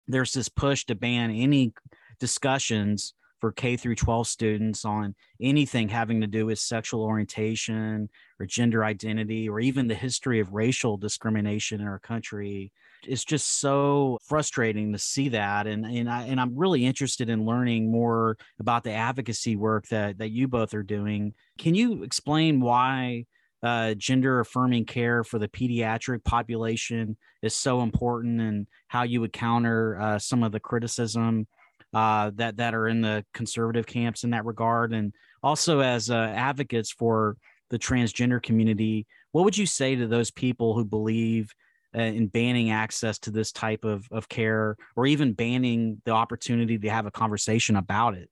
there's 0.09 0.33
this 0.33 0.49
push 0.49 0.83
to 0.87 0.95
ban 0.95 1.31
any 1.31 1.71
discussions 2.19 3.13
for 3.39 3.51
K 3.51 3.77
through 3.77 3.95
12 3.95 4.27
students 4.27 4.85
on 4.85 5.15
anything 5.41 5.89
having 5.89 6.21
to 6.21 6.27
do 6.27 6.45
with 6.45 6.59
sexual 6.59 7.03
orientation 7.03 8.09
or 8.39 8.45
gender 8.45 8.83
identity 8.83 9.47
or 9.47 9.59
even 9.59 9.87
the 9.87 9.95
history 9.95 10.39
of 10.39 10.53
racial 10.53 10.97
discrimination 10.97 11.81
in 11.81 11.87
our 11.87 11.99
country. 11.99 12.71
It's 13.03 13.23
just 13.23 13.59
so 13.59 14.17
frustrating 14.23 14.91
to 14.93 14.99
see 14.99 15.29
that. 15.29 15.67
And, 15.67 15.85
and, 15.85 16.09
I, 16.09 16.23
and 16.23 16.39
I'm 16.39 16.57
really 16.57 16.85
interested 16.85 17.29
in 17.29 17.45
learning 17.45 17.91
more 17.91 18.37
about 18.59 18.83
the 18.83 18.91
advocacy 18.91 19.55
work 19.55 19.87
that, 19.89 20.17
that 20.17 20.29
you 20.29 20.47
both 20.47 20.73
are 20.73 20.83
doing. 20.83 21.33
Can 21.57 21.75
you 21.75 22.03
explain 22.03 22.59
why 22.59 23.25
uh, 23.63 23.93
gender 23.95 24.39
affirming 24.39 24.85
care 24.85 25.23
for 25.23 25.39
the 25.39 25.47
pediatric 25.47 26.23
population 26.23 27.17
is 27.41 27.55
so 27.55 27.81
important 27.81 28.39
and 28.39 28.67
how 28.87 29.03
you 29.03 29.19
would 29.21 29.33
counter 29.33 29.99
uh, 29.99 30.19
some 30.19 30.43
of 30.43 30.51
the 30.51 30.59
criticism 30.59 31.47
uh, 31.93 32.31
that 32.35 32.57
that 32.57 32.73
are 32.73 32.87
in 32.87 33.01
the 33.01 33.25
conservative 33.33 33.85
camps 33.85 34.23
in 34.23 34.31
that 34.31 34.45
regard, 34.45 34.93
and 34.93 35.13
also 35.43 35.79
as 35.79 36.09
uh, 36.09 36.15
advocates 36.35 36.91
for 36.91 37.37
the 37.69 37.79
transgender 37.79 38.41
community, 38.41 39.05
what 39.31 39.43
would 39.45 39.57
you 39.57 39.65
say 39.65 39.95
to 39.95 40.07
those 40.07 40.31
people 40.31 40.73
who 40.73 40.85
believe 40.85 41.53
uh, 41.95 42.01
in 42.01 42.27
banning 42.27 42.71
access 42.71 43.19
to 43.19 43.31
this 43.31 43.51
type 43.51 43.85
of 43.85 44.07
of 44.11 44.27
care, 44.29 44.75
or 44.95 45.05
even 45.05 45.33
banning 45.33 46.01
the 46.05 46.11
opportunity 46.11 46.77
to 46.77 46.89
have 46.89 47.05
a 47.05 47.11
conversation 47.11 47.75
about 47.75 48.15
it? 48.15 48.29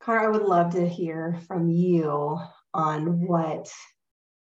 Conner, 0.00 0.20
I 0.20 0.28
would 0.28 0.42
love 0.42 0.72
to 0.74 0.88
hear 0.88 1.40
from 1.46 1.68
you 1.68 2.38
on 2.74 3.26
what 3.26 3.70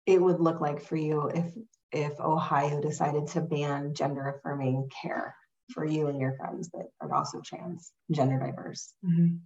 it 0.07 0.21
would 0.21 0.41
look 0.41 0.61
like 0.61 0.83
for 0.83 0.97
you 0.97 1.31
if 1.35 1.53
if 1.93 2.21
Ohio 2.21 2.81
decided 2.81 3.27
to 3.29 3.41
ban 3.41 3.95
gender 3.95 4.29
affirming 4.29 4.89
care 5.03 5.35
for 5.71 5.85
you 5.85 6.09
and 6.09 6.21
your 6.21 6.35
friends 6.37 6.71
that 6.71 6.89
are 7.01 7.15
also 7.15 7.41
trans, 7.41 7.93
gender 8.11 8.39
diverse. 8.39 8.95
Mm-hmm. 9.05 9.37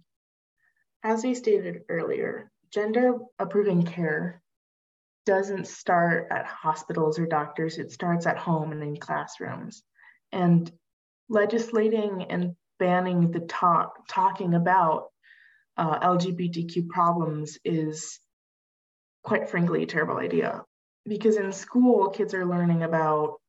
As 1.03 1.23
we 1.23 1.35
stated 1.35 1.81
earlier, 1.89 2.51
gender 2.73 3.15
approving 3.39 3.83
care 3.83 4.41
doesn't 5.25 5.67
start 5.67 6.27
at 6.31 6.45
hospitals 6.45 7.19
or 7.19 7.25
doctors, 7.25 7.77
it 7.77 7.91
starts 7.91 8.25
at 8.25 8.37
home 8.37 8.71
and 8.71 8.83
in 8.83 8.97
classrooms. 8.97 9.83
And 10.31 10.71
legislating 11.29 12.25
and 12.29 12.55
banning 12.79 13.31
the 13.31 13.41
talk, 13.41 14.07
talking 14.07 14.53
about 14.53 15.07
uh, 15.77 15.99
LGBTQ 15.99 16.87
problems 16.89 17.57
is 17.63 18.19
quite 19.23 19.49
frankly 19.49 19.83
a 19.83 19.87
terrible 19.87 20.17
idea. 20.17 20.63
Because 21.05 21.37
in 21.37 21.51
school, 21.51 22.09
kids 22.09 22.33
are 22.33 22.45
learning 22.45 22.83
about 22.83 23.39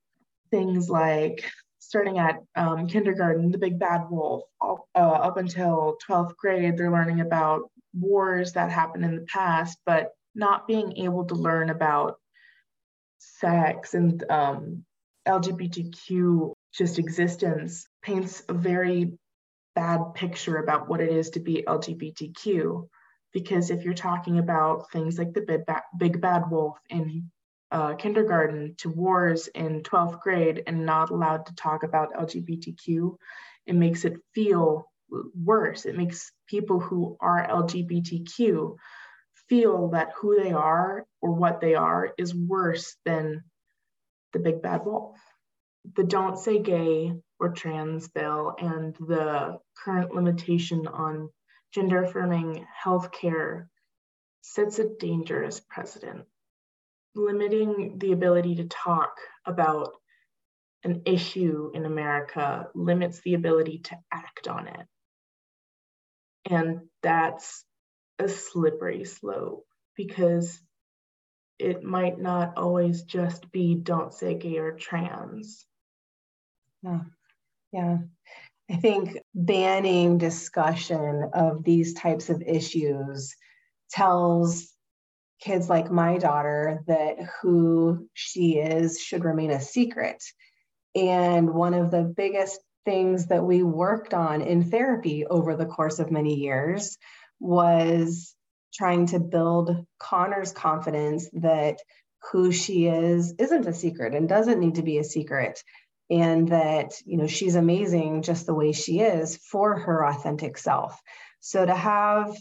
things 0.50 0.88
like 0.88 1.50
starting 1.84 2.18
at 2.18 2.40
um, 2.56 2.86
kindergarten, 2.86 3.50
the 3.50 3.58
big 3.58 3.78
bad 3.78 4.08
wolf, 4.10 4.42
all, 4.60 4.88
uh, 4.94 4.98
up 4.98 5.36
until 5.36 5.96
12th 6.08 6.36
grade, 6.36 6.76
they're 6.76 6.90
learning 6.90 7.20
about 7.20 7.70
wars 7.92 8.52
that 8.52 8.70
happened 8.70 9.04
in 9.04 9.16
the 9.16 9.26
past, 9.26 9.78
but 9.86 10.12
not 10.34 10.66
being 10.66 10.96
able 10.98 11.24
to 11.24 11.34
learn 11.34 11.70
about 11.70 12.18
sex 13.18 13.94
and 13.94 14.24
um, 14.30 14.84
LGBTQ 15.26 16.52
just 16.72 16.98
existence 16.98 17.86
paints 18.02 18.42
a 18.48 18.54
very 18.54 19.12
bad 19.74 20.14
picture 20.14 20.58
about 20.58 20.88
what 20.88 21.00
it 21.00 21.10
is 21.10 21.30
to 21.30 21.40
be 21.40 21.64
LGBTQ. 21.66 22.88
Because 23.32 23.70
if 23.70 23.84
you're 23.84 23.94
talking 23.94 24.38
about 24.38 24.90
things 24.92 25.18
like 25.18 25.32
the 25.32 25.40
big 25.40 25.66
bad, 25.66 25.82
big 25.98 26.20
bad 26.20 26.50
wolf 26.50 26.78
in 26.88 27.30
uh, 27.74 27.96
kindergarten 27.96 28.76
to 28.78 28.88
wars 28.88 29.48
in 29.48 29.82
12th 29.82 30.20
grade 30.20 30.62
and 30.68 30.87
not 30.87 31.10
allowed 31.10 31.44
to 31.44 31.54
talk 31.56 31.82
about 31.82 32.14
LGBTQ, 32.14 33.16
it 33.66 33.74
makes 33.74 34.04
it 34.04 34.14
feel 34.32 34.88
worse. 35.10 35.84
It 35.84 35.96
makes 35.96 36.30
people 36.46 36.78
who 36.78 37.16
are 37.20 37.44
LGBTQ 37.48 38.76
feel 39.48 39.88
that 39.88 40.12
who 40.16 40.40
they 40.40 40.52
are 40.52 41.04
or 41.20 41.32
what 41.32 41.60
they 41.60 41.74
are 41.74 42.14
is 42.16 42.32
worse 42.32 42.96
than 43.04 43.42
the 44.32 44.38
big 44.38 44.62
bad 44.62 44.84
wolf. 44.84 45.18
The 45.96 46.04
Don't 46.04 46.38
Say 46.38 46.60
Gay 46.60 47.12
or 47.40 47.48
Trans 47.48 48.06
bill 48.06 48.54
and 48.56 48.94
the 49.00 49.58
current 49.84 50.14
limitation 50.14 50.87
on 50.87 51.28
gender 51.72 52.04
affirming 52.04 52.64
healthcare 52.84 53.66
sets 54.42 54.78
a 54.78 54.88
dangerous 55.00 55.58
precedent 55.58 56.24
limiting 57.14 57.98
the 57.98 58.12
ability 58.12 58.57
to 58.57 58.64
talk 58.64 59.16
about 59.46 59.92
an 60.85 61.03
issue 61.07 61.70
in 61.74 61.87
America 61.87 62.68
limits 62.74 63.20
the 63.20 63.35
ability 63.35 63.79
to 63.79 63.96
act 64.12 64.48
on 64.48 64.68
it. 64.68 64.87
And 66.50 66.83
that's 67.03 67.64
a 68.18 68.29
slippery 68.29 69.05
slope 69.05 69.66
because 69.96 70.61
it 71.59 71.83
might 71.83 72.18
not 72.18 72.55
always 72.57 73.03
just 73.03 73.50
be 73.50 73.74
don't 73.77 74.12
say 74.12 74.35
gay 74.35 74.59
or 74.59 74.72
trans. 74.72 75.64
Yeah. 76.83 77.00
Yeah. 77.72 77.98
I 78.70 78.77
think 78.77 79.18
banning 79.35 80.18
discussion 80.18 81.31
of 81.33 81.64
these 81.64 81.94
types 81.94 82.29
of 82.31 82.42
issues 82.42 83.35
tells 83.90 84.73
kids 85.44 85.68
like 85.68 85.90
my 85.90 86.16
daughter 86.16 86.83
that 86.87 87.18
who 87.42 88.09
she 88.14 88.59
is 88.59 88.98
should 88.98 89.24
remain 89.24 89.50
a 89.50 89.61
secret. 89.61 90.22
And 90.94 91.52
one 91.52 91.74
of 91.74 91.90
the 91.90 92.02
biggest 92.02 92.61
things 92.87 93.26
that 93.26 93.44
we 93.44 93.62
worked 93.62 94.14
on 94.14 94.40
in 94.40 94.70
therapy 94.70 95.26
over 95.26 95.54
the 95.54 95.66
course 95.66 95.98
of 95.98 96.11
many 96.11 96.35
years 96.37 96.96
was 97.40 98.35
trying 98.72 99.07
to 99.07 99.20
build 99.20 99.87
Conner's 99.98 100.52
confidence 100.52 101.28
that 101.35 101.78
who 102.33 102.50
she 102.50 102.87
is 102.87 103.35
isn't 103.38 103.66
a 103.66 103.74
secret 103.74 104.14
and 104.14 104.28
doesn't 104.28 104.61
need 104.61 104.76
to 104.76 104.83
be 104.83 104.98
a 104.98 105.04
secret 105.04 105.62
and 106.11 106.48
that 106.48 106.92
you 107.04 107.16
know 107.16 107.26
she's 107.26 107.54
amazing 107.54 108.22
just 108.22 108.46
the 108.46 108.54
way 108.54 108.72
she 108.72 109.00
is 109.00 109.37
for 109.37 109.78
her 109.78 110.07
authentic 110.07 110.59
self 110.59 111.00
so 111.40 111.64
to 111.64 111.74
have 111.74 112.35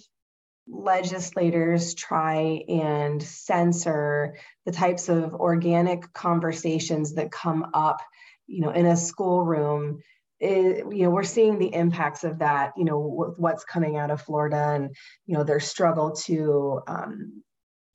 legislators 0.67 1.93
try 1.93 2.63
and 2.69 3.21
censor 3.21 4.35
the 4.65 4.71
types 4.71 5.09
of 5.09 5.33
organic 5.33 6.13
conversations 6.13 7.15
that 7.15 7.31
come 7.31 7.67
up 7.73 8.01
you 8.47 8.61
know 8.61 8.71
in 8.71 8.85
a 8.85 8.95
schoolroom. 8.95 9.99
It, 10.39 10.85
you 10.91 11.03
know 11.03 11.09
we're 11.09 11.23
seeing 11.23 11.57
the 11.57 11.73
impacts 11.73 12.23
of 12.23 12.39
that 12.39 12.73
you 12.75 12.83
know 12.83 12.99
with 12.99 13.37
what's 13.37 13.63
coming 13.63 13.95
out 13.95 14.11
of 14.11 14.21
florida 14.21 14.73
and 14.73 14.95
you 15.25 15.37
know 15.37 15.43
their 15.43 15.61
struggle 15.61 16.11
to 16.25 16.81
um, 16.85 17.43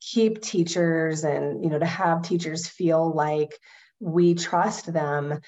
keep 0.01 0.41
teachers 0.41 1.23
and 1.23 1.63
you 1.63 1.69
know 1.69 1.77
to 1.77 1.85
have 1.85 2.23
teachers 2.23 2.67
feel 2.67 3.13
like 3.13 3.51
we 3.99 4.33
trust 4.33 4.91
them 4.91 5.39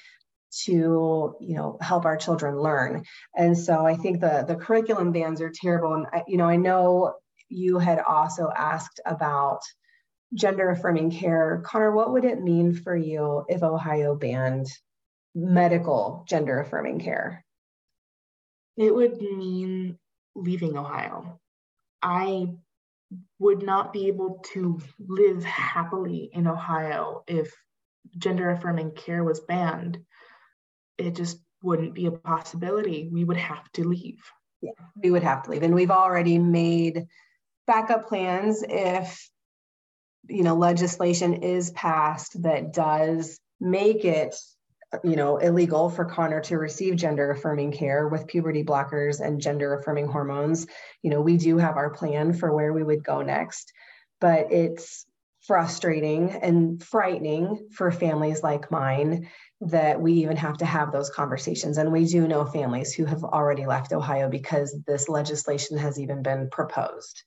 to 0.64 1.34
you 1.40 1.54
know 1.56 1.78
help 1.80 2.04
our 2.04 2.16
children 2.16 2.58
learn. 2.58 3.04
And 3.36 3.56
so 3.56 3.86
i 3.86 3.96
think 3.96 4.20
the 4.20 4.44
the 4.46 4.56
curriculum 4.56 5.12
bans 5.12 5.40
are 5.40 5.52
terrible. 5.54 5.94
And 5.94 6.06
I, 6.12 6.22
you 6.26 6.36
know 6.36 6.46
i 6.48 6.56
know 6.56 7.14
you 7.48 7.78
had 7.78 7.98
also 7.98 8.50
asked 8.54 9.00
about 9.04 9.60
gender 10.34 10.70
affirming 10.70 11.10
care. 11.10 11.62
Conner 11.64 11.94
what 11.94 12.12
would 12.12 12.24
it 12.24 12.42
mean 12.42 12.74
for 12.74 12.96
you 12.96 13.44
if 13.48 13.62
ohio 13.62 14.14
banned 14.14 14.66
medical 15.34 16.24
gender 16.28 16.60
affirming 16.60 17.00
care? 17.00 17.44
It 18.76 18.94
would 18.94 19.20
mean 19.20 19.98
leaving 20.34 20.76
ohio. 20.76 21.38
I 22.02 22.54
would 23.38 23.62
not 23.62 23.92
be 23.92 24.08
able 24.08 24.42
to 24.52 24.80
live 24.98 25.44
happily 25.44 26.30
in 26.32 26.46
ohio 26.46 27.22
if 27.26 27.54
gender 28.16 28.50
affirming 28.50 28.92
care 28.92 29.22
was 29.22 29.40
banned 29.40 29.98
it 31.02 31.14
just 31.14 31.38
wouldn't 31.62 31.94
be 31.94 32.06
a 32.06 32.12
possibility. 32.12 33.08
We 33.10 33.24
would 33.24 33.36
have 33.36 33.70
to 33.72 33.84
leave. 33.84 34.20
Yeah, 34.60 34.72
we 35.02 35.10
would 35.10 35.22
have 35.22 35.42
to 35.44 35.50
leave. 35.50 35.62
And 35.62 35.74
we've 35.74 35.90
already 35.90 36.38
made 36.38 37.06
backup 37.66 38.08
plans 38.08 38.64
if 38.68 39.28
you 40.28 40.42
know 40.42 40.54
legislation 40.54 41.34
is 41.42 41.70
passed 41.70 42.42
that 42.42 42.72
does 42.72 43.38
make 43.60 44.04
it 44.04 44.34
you 45.04 45.16
know 45.16 45.38
illegal 45.38 45.88
for 45.88 46.04
conner 46.04 46.40
to 46.40 46.58
receive 46.58 46.96
gender 46.96 47.30
affirming 47.30 47.72
care 47.72 48.08
with 48.08 48.26
puberty 48.26 48.62
blockers 48.62 49.20
and 49.20 49.40
gender 49.40 49.74
affirming 49.74 50.06
hormones 50.06 50.66
you 51.02 51.10
know 51.10 51.20
we 51.20 51.36
do 51.36 51.56
have 51.56 51.76
our 51.76 51.90
plan 51.90 52.32
for 52.32 52.52
where 52.52 52.72
we 52.72 52.82
would 52.82 53.02
go 53.02 53.22
next 53.22 53.72
but 54.20 54.52
it's 54.52 55.06
frustrating 55.46 56.30
and 56.30 56.82
frightening 56.82 57.68
for 57.72 57.90
families 57.90 58.42
like 58.42 58.70
mine 58.70 59.28
that 59.60 60.00
we 60.00 60.12
even 60.14 60.36
have 60.36 60.56
to 60.58 60.64
have 60.64 60.92
those 60.92 61.10
conversations. 61.10 61.78
And 61.78 61.92
we 61.92 62.04
do 62.04 62.26
know 62.26 62.44
families 62.44 62.92
who 62.92 63.04
have 63.04 63.24
already 63.24 63.66
left 63.66 63.92
Ohio 63.92 64.28
because 64.28 64.76
this 64.86 65.08
legislation 65.08 65.78
has 65.78 65.98
even 65.98 66.22
been 66.22 66.48
proposed. 66.50 67.22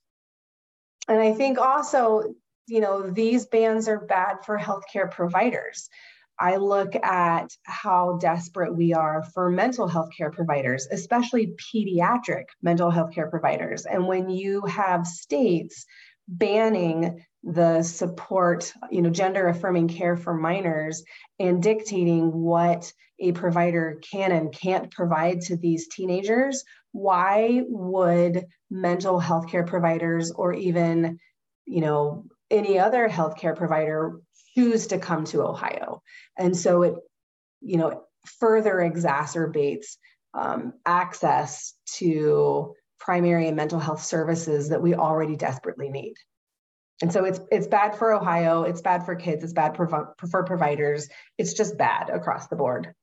And 1.08 1.20
I 1.20 1.34
think 1.34 1.58
also, 1.58 2.24
you 2.68 2.80
know, 2.80 3.10
these 3.10 3.46
bans 3.46 3.88
are 3.88 4.00
bad 4.00 4.46
for 4.46 4.58
healthcare 4.58 5.12
providers. 5.12 5.90
I 6.38 6.58
look 6.58 6.96
at 6.96 7.50
how 7.64 8.18
desperate 8.20 8.76
we 8.76 8.94
are 8.94 9.24
for 9.34 9.50
mental 9.50 9.88
health 9.88 10.10
care 10.18 10.32
providers, 10.32 10.88
especially 10.92 11.56
pediatric 11.74 12.46
mental 12.62 12.90
health 12.90 13.14
care 13.14 13.30
providers. 13.30 13.86
And 13.86 14.08
when 14.08 14.30
you 14.30 14.62
have 14.66 15.08
states 15.08 15.86
banning 16.28 17.24
the 17.44 17.84
support, 17.84 18.74
you 18.90 19.02
know, 19.02 19.10
gender 19.10 19.48
affirming 19.48 19.88
care 19.88 20.18
for 20.18 20.34
minors 20.34 21.04
and 21.40 21.62
dictating 21.62 22.32
what 22.32 22.92
a 23.20 23.32
provider 23.34 24.00
can 24.12 24.32
and 24.32 24.52
can't 24.52 24.92
provide 24.92 25.42
to 25.42 25.56
these 25.56 25.88
teenagers, 25.88 26.64
why 26.92 27.62
would 27.68 28.46
mental 28.70 29.20
health 29.20 29.50
care 29.50 29.64
providers 29.64 30.32
or 30.32 30.54
even, 30.54 31.20
you 31.66 31.82
know, 31.82 32.26
any 32.50 32.80
other 32.80 33.08
healthcare 33.08 33.56
provider 33.56 34.20
choose 34.56 34.88
to 34.88 34.98
come 34.98 35.24
to 35.26 35.44
Ohio? 35.44 36.02
And 36.38 36.58
so 36.58 36.82
it, 36.82 36.96
you 37.62 37.78
know, 37.78 38.04
further 38.40 38.76
exacerbates 38.76 39.98
um, 40.34 40.74
access 40.86 41.74
to 41.98 42.74
primary 43.06 43.48
and 43.48 43.56
mental 43.56 43.80
health 43.80 44.04
services 44.04 44.68
that 44.70 44.82
we 44.82 44.96
already 44.96 45.36
desperately 45.36 45.90
need. 45.90 46.16
And 47.02 47.14
so 47.14 47.24
it's 47.24 47.40
it's 47.52 47.68
bad 47.68 47.96
for 47.96 48.14
Ohio, 48.14 48.64
it's 48.64 48.82
bad 48.82 49.06
for 49.06 49.16
kids, 49.16 49.44
it's 49.44 49.54
bad 49.54 49.76
for, 49.76 50.16
for 50.30 50.44
providers. 50.44 51.08
It's 51.38 51.54
just 51.54 51.78
bad 51.78 52.10
across 52.10 52.48
the 52.48 52.56
board. 52.56 52.94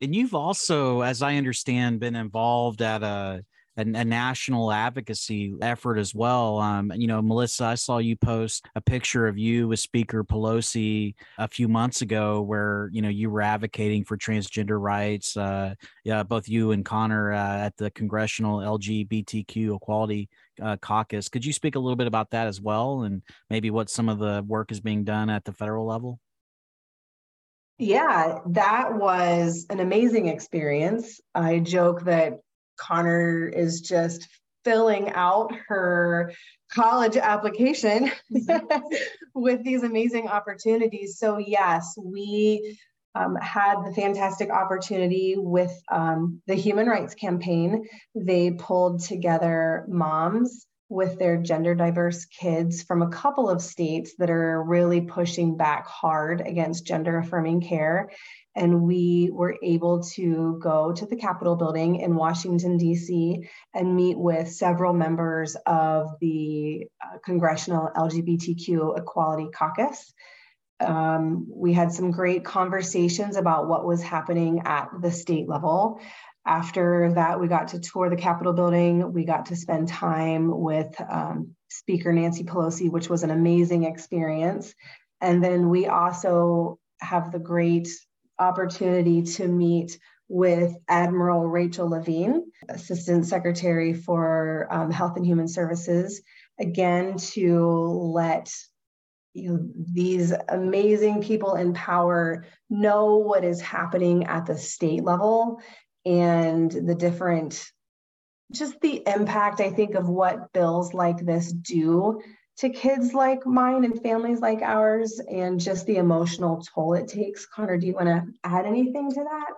And 0.00 0.14
you've 0.14 0.34
also, 0.34 1.00
as 1.00 1.22
I 1.22 1.36
understand, 1.36 1.98
been 1.98 2.14
involved 2.14 2.82
at 2.82 3.02
a 3.02 3.42
a, 3.76 3.82
a, 3.82 4.04
national 4.04 4.72
advocacy 4.72 5.54
effort 5.60 5.98
as 5.98 6.14
well. 6.14 6.58
Um, 6.58 6.92
you 6.94 7.06
know, 7.06 7.20
Melissa, 7.20 7.64
I 7.64 7.74
saw 7.74 7.98
you 7.98 8.16
post 8.16 8.66
a 8.74 8.80
picture 8.80 9.26
of 9.26 9.38
you 9.38 9.68
with 9.68 9.80
Speaker 9.80 10.24
Pelosi 10.24 11.14
a 11.38 11.48
few 11.48 11.68
months 11.68 12.02
ago, 12.02 12.42
where 12.42 12.88
you 12.92 13.02
know 13.02 13.08
you 13.08 13.30
were 13.30 13.42
advocating 13.42 14.04
for 14.04 14.16
transgender 14.16 14.80
rights. 14.80 15.36
Uh, 15.36 15.74
yeah, 16.04 16.22
both 16.22 16.48
you 16.48 16.72
and 16.72 16.84
Conner 16.84 17.32
uh, 17.32 17.58
at 17.58 17.76
the 17.76 17.90
Congressional 17.90 18.58
LGBTQ 18.58 19.76
Equality 19.76 20.28
uh, 20.62 20.76
Caucus. 20.76 21.28
Could 21.28 21.44
you 21.44 21.52
speak 21.52 21.74
a 21.74 21.78
little 21.80 21.96
bit 21.96 22.06
about 22.06 22.30
that 22.30 22.46
as 22.46 22.60
well, 22.60 23.02
and 23.02 23.22
maybe 23.50 23.70
what 23.70 23.90
some 23.90 24.08
of 24.08 24.18
the 24.18 24.44
work 24.46 24.70
is 24.72 24.80
being 24.80 25.04
done 25.04 25.30
at 25.30 25.44
the 25.44 25.52
federal 25.52 25.86
level? 25.86 26.20
Yeah, 27.78 28.38
that 28.50 28.94
was 28.94 29.66
an 29.68 29.80
amazing 29.80 30.28
experience. 30.28 31.20
I 31.34 31.58
joke 31.58 32.02
that 32.04 32.34
Conner 32.76 33.48
is 33.48 33.80
just 33.80 34.28
filling 34.64 35.10
out 35.12 35.52
her 35.68 36.32
college 36.72 37.16
application 37.16 38.10
with 39.34 39.62
these 39.62 39.82
amazing 39.82 40.28
opportunities. 40.28 41.18
So, 41.18 41.38
yes, 41.38 41.94
we 42.02 42.78
um, 43.14 43.36
had 43.36 43.76
the 43.84 43.92
fantastic 43.94 44.50
opportunity 44.50 45.36
with 45.36 45.72
um, 45.90 46.42
the 46.46 46.54
Human 46.54 46.86
Rights 46.86 47.14
Campaign. 47.14 47.86
They 48.14 48.52
pulled 48.52 49.00
together 49.00 49.84
moms 49.88 50.66
with 50.88 51.18
their 51.18 51.36
gender 51.36 51.74
diverse 51.74 52.26
kids 52.26 52.82
from 52.82 53.02
a 53.02 53.08
couple 53.08 53.48
of 53.48 53.62
states 53.62 54.14
that 54.18 54.30
are 54.30 54.62
really 54.62 55.00
pushing 55.00 55.56
back 55.56 55.86
hard 55.86 56.40
against 56.40 56.86
gender 56.86 57.18
affirming 57.18 57.60
care 57.60 58.10
and 58.56 58.82
we 58.82 59.30
were 59.32 59.56
able 59.62 60.02
to 60.02 60.58
go 60.62 60.92
to 60.92 61.06
the 61.06 61.16
Capitol 61.16 61.56
building 61.56 61.96
in 61.96 62.14
Washington, 62.14 62.76
D.C., 62.76 63.48
and 63.74 63.96
meet 63.96 64.16
with 64.16 64.50
several 64.50 64.92
members 64.92 65.56
of 65.66 66.10
the 66.20 66.86
uh, 67.02 67.18
Congressional 67.24 67.90
LGBTQ 67.96 68.98
Equality 68.98 69.48
Caucus. 69.52 70.12
Um, 70.80 71.46
we 71.48 71.72
had 71.72 71.92
some 71.92 72.10
great 72.10 72.44
conversations 72.44 73.36
about 73.36 73.68
what 73.68 73.86
was 73.86 74.02
happening 74.02 74.62
at 74.64 74.88
the 75.00 75.10
state 75.10 75.48
level. 75.48 76.00
After 76.46 77.12
that, 77.14 77.40
we 77.40 77.48
got 77.48 77.68
to 77.68 77.80
tour 77.80 78.10
the 78.10 78.16
Capitol 78.16 78.52
building. 78.52 79.12
We 79.12 79.24
got 79.24 79.46
to 79.46 79.56
spend 79.56 79.88
time 79.88 80.50
with 80.50 80.94
um, 81.08 81.54
Speaker 81.70 82.12
Nancy 82.12 82.44
Pelosi, 82.44 82.90
which 82.90 83.08
was 83.08 83.22
an 83.22 83.30
amazing 83.30 83.84
experience. 83.84 84.74
And 85.20 85.42
then 85.42 85.70
we 85.70 85.86
also 85.86 86.78
have 87.00 87.32
the 87.32 87.38
great 87.38 87.88
opportunity 88.38 89.22
to 89.22 89.48
meet 89.48 89.98
with 90.28 90.74
Admiral 90.88 91.46
Rachel 91.46 91.88
Levine, 91.88 92.50
Assistant 92.68 93.26
Secretary 93.26 93.94
for 93.94 94.66
um, 94.70 94.90
Health 94.90 95.16
and 95.16 95.24
Human 95.24 95.48
Services, 95.48 96.22
again 96.58 97.16
to 97.16 97.66
let 97.68 98.52
you 99.34 99.52
know, 99.52 99.68
these 99.92 100.32
amazing 100.48 101.22
people 101.22 101.56
in 101.56 101.74
power 101.74 102.46
know 102.70 103.16
what 103.16 103.44
is 103.44 103.60
happening 103.60 104.24
at 104.24 104.46
the 104.46 104.56
state 104.56 105.02
level 105.02 105.60
and 106.04 106.70
the 106.70 106.94
different 106.94 107.70
just 108.52 108.80
the 108.80 109.02
impact 109.06 109.60
i 109.60 109.70
think 109.70 109.94
of 109.94 110.08
what 110.08 110.52
bills 110.52 110.92
like 110.94 111.24
this 111.24 111.52
do 111.52 112.20
to 112.56 112.68
kids 112.68 113.14
like 113.14 113.44
mine 113.46 113.84
and 113.84 114.00
families 114.00 114.40
like 114.40 114.62
ours 114.62 115.20
and 115.20 115.58
just 115.58 115.86
the 115.86 115.96
emotional 115.96 116.62
toll 116.74 116.94
it 116.94 117.08
takes. 117.08 117.46
Conner, 117.46 117.78
do 117.78 117.86
you 117.86 117.94
want 117.94 118.06
to 118.06 118.24
add 118.44 118.66
anything 118.66 119.10
to 119.10 119.24
that? 119.24 119.54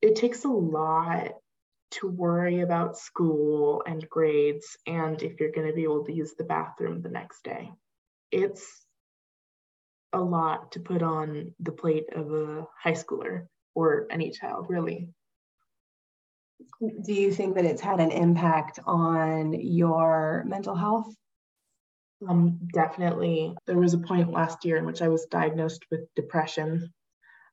It 0.00 0.16
takes 0.16 0.44
a 0.44 0.48
lot 0.48 1.32
to 1.92 2.08
worry 2.08 2.60
about 2.60 2.98
school 2.98 3.82
and 3.86 4.08
grades 4.08 4.76
and 4.86 5.22
if 5.22 5.38
you're 5.38 5.52
going 5.52 5.68
to 5.68 5.74
be 5.74 5.84
able 5.84 6.04
to 6.04 6.12
use 6.12 6.34
the 6.34 6.44
bathroom 6.44 7.02
the 7.02 7.10
next 7.10 7.44
day. 7.44 7.70
It's 8.32 8.64
a 10.12 10.20
lot 10.20 10.72
to 10.72 10.80
put 10.80 11.02
on 11.02 11.54
the 11.60 11.72
plate 11.72 12.06
of 12.14 12.32
a 12.32 12.66
high 12.82 12.92
schooler 12.92 13.46
or 13.74 14.06
any 14.10 14.30
child, 14.30 14.66
really. 14.68 15.10
Do 16.80 17.12
you 17.12 17.32
think 17.32 17.54
that 17.54 17.64
it's 17.64 17.82
had 17.82 18.00
an 18.00 18.10
impact 18.10 18.78
on 18.84 19.52
your 19.52 20.44
mental 20.46 20.74
health? 20.74 21.14
Um, 22.26 22.58
definitely. 22.72 23.54
There 23.66 23.78
was 23.78 23.94
a 23.94 23.98
point 23.98 24.30
last 24.30 24.64
year 24.64 24.76
in 24.76 24.86
which 24.86 25.02
I 25.02 25.08
was 25.08 25.26
diagnosed 25.26 25.84
with 25.90 26.14
depression. 26.14 26.92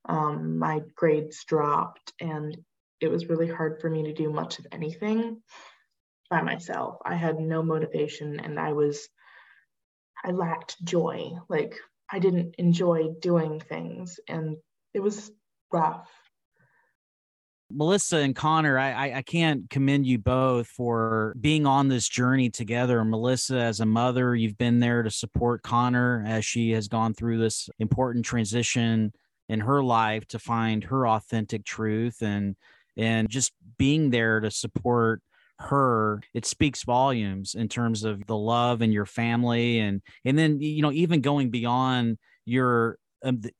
Um, 0.05 0.57
my 0.57 0.81
grades 0.95 1.43
dropped, 1.45 2.13
and 2.19 2.57
it 3.01 3.09
was 3.09 3.27
really 3.27 3.47
hard 3.47 3.81
for 3.81 3.89
me 3.89 4.03
to 4.03 4.13
do 4.13 4.31
much 4.31 4.59
of 4.59 4.67
anything 4.71 5.41
by 6.29 6.41
myself. 6.41 6.97
I 7.05 7.15
had 7.15 7.39
no 7.39 7.61
motivation, 7.61 8.39
and 8.39 8.59
I 8.59 8.73
was, 8.73 9.07
I 10.23 10.31
lacked 10.31 10.83
joy. 10.83 11.33
Like, 11.49 11.77
I 12.09 12.19
didn't 12.19 12.55
enjoy 12.57 13.09
doing 13.19 13.59
things, 13.59 14.19
and 14.27 14.57
it 14.93 15.01
was 15.01 15.31
rough. 15.71 16.09
Melissa 17.75 18.17
and 18.17 18.35
Conner, 18.35 18.77
I, 18.77 19.13
I 19.17 19.21
can't 19.23 19.69
commend 19.69 20.05
you 20.05 20.19
both 20.19 20.67
for 20.67 21.35
being 21.39 21.65
on 21.65 21.87
this 21.87 22.07
journey 22.07 22.49
together. 22.49 23.03
Melissa, 23.03 23.57
as 23.57 23.79
a 23.79 23.85
mother, 23.85 24.35
you've 24.35 24.57
been 24.57 24.79
there 24.79 25.01
to 25.01 25.09
support 25.09 25.63
Conner 25.63 26.23
as 26.27 26.45
she 26.45 26.71
has 26.71 26.87
gone 26.87 27.13
through 27.13 27.39
this 27.39 27.69
important 27.79 28.25
transition 28.25 29.11
in 29.49 29.61
her 29.61 29.83
life 29.83 30.27
to 30.27 30.39
find 30.39 30.83
her 30.85 31.07
authentic 31.07 31.65
truth 31.65 32.21
and 32.21 32.55
and 32.95 33.29
just 33.29 33.51
being 33.77 34.11
there 34.11 34.39
to 34.39 34.51
support 34.51 35.21
her 35.59 36.21
it 36.33 36.45
speaks 36.45 36.83
volumes 36.83 37.55
in 37.55 37.67
terms 37.67 38.03
of 38.03 38.25
the 38.25 38.35
love 38.35 38.81
in 38.81 38.91
your 38.91 39.05
family 39.05 39.79
and 39.79 40.01
and 40.25 40.37
then 40.37 40.59
you 40.59 40.81
know 40.81 40.91
even 40.91 41.21
going 41.21 41.49
beyond 41.49 42.17
your 42.45 42.97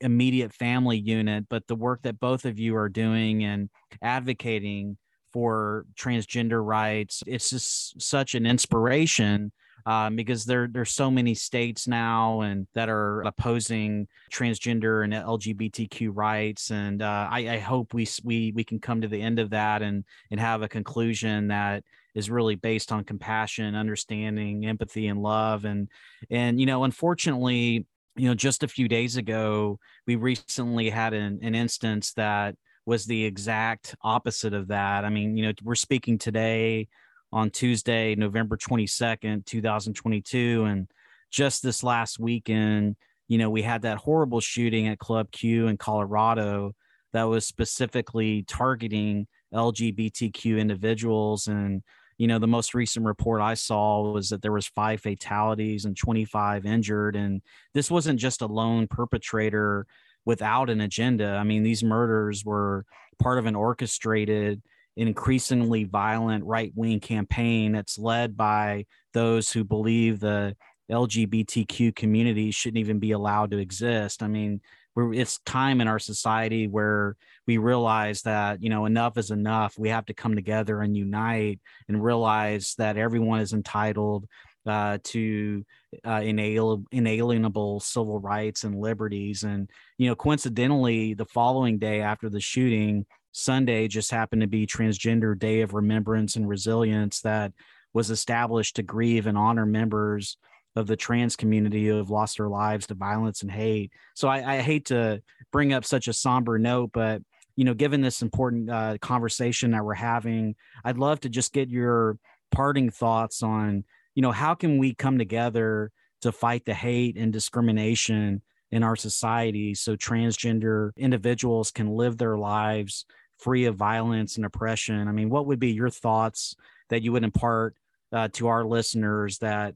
immediate 0.00 0.52
family 0.52 0.98
unit, 0.98 1.46
but 1.48 1.66
the 1.66 1.74
work 1.74 2.02
that 2.02 2.20
both 2.20 2.44
of 2.44 2.58
you 2.58 2.76
are 2.76 2.88
doing 2.88 3.44
and 3.44 3.70
advocating 4.02 4.96
for 5.32 5.86
transgender 5.96 6.64
rights, 6.64 7.22
it's 7.26 7.50
just 7.50 8.00
such 8.00 8.34
an 8.34 8.46
inspiration. 8.46 9.52
Um, 9.86 10.16
because 10.16 10.46
there 10.46 10.66
there's 10.66 10.92
so 10.92 11.10
many 11.10 11.34
states 11.34 11.86
now 11.86 12.40
and 12.40 12.66
that 12.72 12.88
are 12.88 13.20
opposing 13.20 14.08
transgender 14.32 15.04
and 15.04 15.12
LGBTQ 15.12 16.10
rights, 16.14 16.70
and 16.70 17.02
uh, 17.02 17.28
I, 17.30 17.48
I, 17.50 17.58
hope 17.58 17.92
we 17.92 18.08
we 18.22 18.50
we 18.52 18.64
can 18.64 18.78
come 18.78 19.02
to 19.02 19.08
the 19.08 19.20
end 19.20 19.38
of 19.38 19.50
that 19.50 19.82
and 19.82 20.04
and 20.30 20.40
have 20.40 20.62
a 20.62 20.70
conclusion 20.70 21.48
that 21.48 21.84
is 22.14 22.30
really 22.30 22.54
based 22.54 22.92
on 22.92 23.04
compassion, 23.04 23.74
understanding, 23.74 24.64
empathy, 24.64 25.08
and 25.08 25.20
love. 25.20 25.66
And 25.66 25.88
and 26.30 26.58
you 26.58 26.64
know, 26.64 26.84
unfortunately, 26.84 27.86
you 28.16 28.28
know, 28.28 28.34
just 28.34 28.62
a 28.62 28.68
few 28.68 28.88
days 28.88 29.16
ago, 29.16 29.78
we 30.06 30.16
recently 30.16 30.90
had 30.90 31.14
an, 31.14 31.40
an 31.42 31.54
instance 31.54 32.12
that 32.14 32.56
was 32.86 33.06
the 33.06 33.24
exact 33.24 33.94
opposite 34.02 34.54
of 34.54 34.68
that. 34.68 35.04
I 35.04 35.10
mean, 35.10 35.36
you 35.36 35.46
know, 35.46 35.52
we're 35.62 35.74
speaking 35.74 36.18
today 36.18 36.88
on 37.32 37.50
Tuesday, 37.50 38.14
November 38.14 38.56
22nd, 38.56 39.44
2022. 39.46 40.64
And 40.64 40.88
just 41.30 41.62
this 41.62 41.82
last 41.82 42.20
weekend, 42.20 42.96
you 43.26 43.38
know, 43.38 43.50
we 43.50 43.62
had 43.62 43.82
that 43.82 43.98
horrible 43.98 44.40
shooting 44.40 44.86
at 44.86 44.98
Club 44.98 45.30
Q 45.32 45.66
in 45.68 45.76
Colorado 45.76 46.74
that 47.12 47.24
was 47.24 47.46
specifically 47.46 48.44
targeting 48.46 49.26
LGBTQ 49.52 50.58
individuals. 50.58 51.46
And, 51.46 51.82
you 52.18 52.26
know 52.26 52.38
the 52.38 52.46
most 52.46 52.74
recent 52.74 53.04
report 53.04 53.40
i 53.40 53.54
saw 53.54 54.12
was 54.12 54.28
that 54.28 54.40
there 54.42 54.52
was 54.52 54.66
five 54.66 55.00
fatalities 55.00 55.84
and 55.84 55.96
25 55.96 56.64
injured 56.64 57.16
and 57.16 57.42
this 57.72 57.90
wasn't 57.90 58.18
just 58.18 58.42
a 58.42 58.46
lone 58.46 58.86
perpetrator 58.86 59.86
without 60.24 60.70
an 60.70 60.80
agenda. 60.80 61.36
I 61.36 61.44
mean, 61.44 61.62
these 61.62 61.84
murders 61.84 62.44
were 62.44 62.84
part 63.18 63.38
of 63.38 63.46
an 63.46 63.54
orchestrated, 63.54 64.62
increasingly 64.96 65.84
violent 65.84 66.44
right 66.44 66.72
wing 66.74 67.00
campaign 67.00 67.72
that's 67.72 67.98
led 67.98 68.36
by 68.36 68.86
those 69.12 69.50
who 69.50 69.64
believe 69.64 70.20
the 70.20 70.56
LGBTQ 70.90 71.94
community 71.94 72.50
shouldn't 72.50 72.78
even 72.78 72.98
be 72.98 73.12
allowed 73.12 73.50
to 73.50 73.58
exist. 73.58 74.22
I 74.22 74.28
mean, 74.28 74.60
it's 74.96 75.38
time 75.40 75.80
in 75.80 75.88
our 75.88 75.98
society 75.98 76.68
where 76.68 77.16
we 77.46 77.58
realize 77.58 78.22
that 78.22 78.62
you 78.62 78.70
know 78.70 78.86
enough 78.86 79.18
is 79.18 79.30
enough. 79.30 79.78
We 79.78 79.88
have 79.88 80.06
to 80.06 80.14
come 80.14 80.34
together 80.34 80.80
and 80.80 80.96
unite 80.96 81.60
and 81.88 82.02
realize 82.02 82.74
that 82.78 82.96
everyone 82.96 83.40
is 83.40 83.52
entitled 83.52 84.26
uh, 84.66 84.98
to 85.04 85.64
uh, 86.06 86.22
inalienable 86.22 87.80
civil 87.80 88.18
rights 88.18 88.64
and 88.64 88.80
liberties. 88.80 89.42
And, 89.42 89.70
you 89.98 90.08
know, 90.08 90.14
coincidentally, 90.14 91.14
the 91.14 91.26
following 91.26 91.78
day 91.78 92.00
after 92.00 92.28
the 92.28 92.40
shooting, 92.40 93.06
Sunday 93.32 93.88
just 93.88 94.10
happened 94.10 94.42
to 94.42 94.48
be 94.48 94.66
Transgender 94.66 95.38
Day 95.38 95.60
of 95.60 95.74
Remembrance 95.74 96.36
and 96.36 96.48
Resilience 96.48 97.20
that 97.22 97.52
was 97.92 98.10
established 98.10 98.76
to 98.76 98.82
grieve 98.82 99.26
and 99.26 99.38
honor 99.38 99.66
members 99.66 100.36
of 100.76 100.86
the 100.86 100.96
trans 100.96 101.36
community 101.36 101.86
who 101.86 101.96
have 101.96 102.10
lost 102.10 102.38
their 102.38 102.48
lives 102.48 102.86
to 102.86 102.94
violence 102.94 103.42
and 103.42 103.50
hate. 103.50 103.92
So 104.14 104.28
I, 104.28 104.56
I 104.56 104.60
hate 104.60 104.86
to 104.86 105.22
bring 105.52 105.72
up 105.72 105.84
such 105.84 106.08
a 106.08 106.12
somber 106.12 106.58
note, 106.58 106.90
but 106.92 107.22
you 107.56 107.64
know, 107.64 107.74
given 107.74 108.00
this 108.00 108.22
important 108.22 108.68
uh, 108.68 108.98
conversation 109.00 109.70
that 109.70 109.84
we're 109.84 109.94
having, 109.94 110.56
I'd 110.84 110.98
love 110.98 111.20
to 111.20 111.28
just 111.28 111.52
get 111.52 111.68
your 111.70 112.18
parting 112.54 112.90
thoughts 112.90 113.42
on 113.42 113.84
you 114.14 114.22
know 114.22 114.30
how 114.30 114.54
can 114.54 114.78
we 114.78 114.94
come 114.94 115.18
together 115.18 115.90
to 116.20 116.32
fight 116.32 116.64
the 116.64 116.74
hate 116.74 117.16
and 117.16 117.32
discrimination 117.32 118.40
in 118.70 118.82
our 118.82 118.96
society 118.96 119.74
so 119.74 119.96
transgender 119.96 120.90
individuals 120.96 121.70
can 121.70 121.88
live 121.88 122.16
their 122.16 122.38
lives 122.38 123.06
free 123.38 123.64
of 123.64 123.74
violence 123.74 124.36
and 124.36 124.46
oppression 124.46 125.08
i 125.08 125.12
mean 125.12 125.30
what 125.30 125.46
would 125.46 125.58
be 125.58 125.72
your 125.72 125.90
thoughts 125.90 126.54
that 126.90 127.02
you 127.02 127.10
would 127.12 127.24
impart 127.24 127.74
uh, 128.12 128.28
to 128.32 128.46
our 128.46 128.64
listeners 128.64 129.38
that 129.38 129.74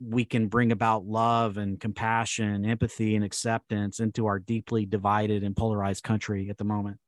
we 0.00 0.24
can 0.24 0.48
bring 0.48 0.72
about 0.72 1.06
love 1.06 1.56
and 1.56 1.80
compassion 1.80 2.64
empathy 2.66 3.16
and 3.16 3.24
acceptance 3.24 3.98
into 4.00 4.26
our 4.26 4.38
deeply 4.38 4.84
divided 4.84 5.42
and 5.42 5.56
polarized 5.56 6.02
country 6.02 6.48
at 6.50 6.58
the 6.58 6.64
moment 6.64 6.98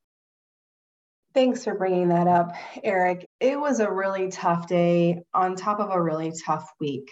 Thanks 1.35 1.63
for 1.63 1.75
bringing 1.75 2.09
that 2.09 2.27
up, 2.27 2.53
Eric. 2.83 3.27
It 3.39 3.59
was 3.59 3.79
a 3.79 3.91
really 3.91 4.31
tough 4.31 4.67
day 4.67 5.21
on 5.31 5.55
top 5.55 5.79
of 5.79 5.91
a 5.91 6.01
really 6.01 6.33
tough 6.43 6.67
week. 6.79 7.07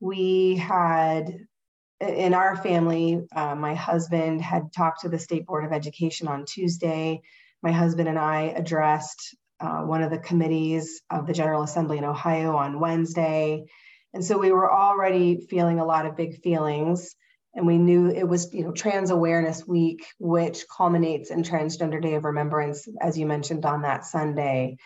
We 0.00 0.56
had, 0.56 1.32
in 2.00 2.34
our 2.34 2.56
family, 2.56 3.20
uh, 3.34 3.54
my 3.54 3.74
husband 3.76 4.42
had 4.42 4.72
talked 4.72 5.02
to 5.02 5.08
the 5.08 5.18
State 5.18 5.46
Board 5.46 5.64
of 5.64 5.72
Education 5.72 6.26
on 6.26 6.44
Tuesday. 6.44 7.22
My 7.62 7.70
husband 7.70 8.08
and 8.08 8.18
I 8.18 8.46
addressed 8.46 9.36
uh, 9.60 9.82
one 9.82 10.02
of 10.02 10.10
the 10.10 10.18
committees 10.18 11.00
of 11.08 11.28
the 11.28 11.32
General 11.32 11.62
Assembly 11.62 11.98
in 11.98 12.04
Ohio 12.04 12.56
on 12.56 12.80
Wednesday. 12.80 13.66
And 14.14 14.24
so 14.24 14.38
we 14.38 14.52
were 14.52 14.70
already 14.70 15.46
feeling 15.48 15.78
a 15.78 15.84
lot 15.84 16.06
of 16.06 16.16
big 16.16 16.42
feelings. 16.42 17.14
And 17.54 17.66
we 17.66 17.78
knew 17.78 18.08
it 18.08 18.26
was 18.26 18.52
you 18.52 18.64
know 18.64 18.72
trans 18.72 19.10
awareness 19.10 19.66
week 19.66 20.06
which 20.18 20.64
culminates 20.74 21.30
in 21.30 21.42
transgender 21.42 22.00
day 22.00 22.14
of 22.14 22.24
remembrance 22.24 22.88
as 23.00 23.18
you 23.18 23.26
mentioned 23.26 23.66
on 23.66 23.82
that 23.82 24.04
sunday. 24.04 24.76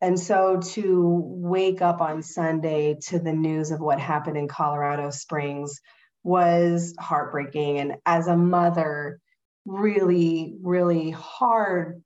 And 0.00 0.18
so 0.18 0.60
to 0.72 1.22
wake 1.24 1.82
up 1.82 2.00
on 2.00 2.22
sunday 2.22 2.96
to 3.08 3.18
the 3.18 3.32
news 3.32 3.70
of 3.70 3.80
what 3.80 4.00
happened 4.00 4.38
in 4.38 4.48
colorado 4.48 5.10
springs 5.10 5.80
was 6.22 6.94
heartbreaking. 6.98 7.78
And 7.78 7.96
as 8.06 8.26
a 8.26 8.36
mother 8.36 9.20
really 9.66 10.56
really 10.62 11.10
hard 11.10 12.02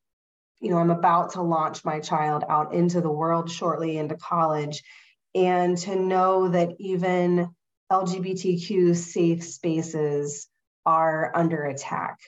you 0.60 0.70
know 0.70 0.78
i'm 0.78 0.90
about 0.90 1.32
to 1.32 1.42
launch 1.42 1.84
my 1.84 1.98
child 1.98 2.44
out 2.48 2.72
into 2.72 3.00
the 3.00 3.10
world 3.10 3.50
shortly 3.50 3.98
into 3.98 4.16
college 4.16 4.82
and 5.38 5.78
to 5.78 5.94
know 5.94 6.48
that 6.48 6.72
even 6.80 7.48
LGBTQ 7.92 8.96
safe 8.96 9.44
spaces 9.44 10.48
are 10.84 11.30
under 11.34 11.64
attack. 11.64 12.18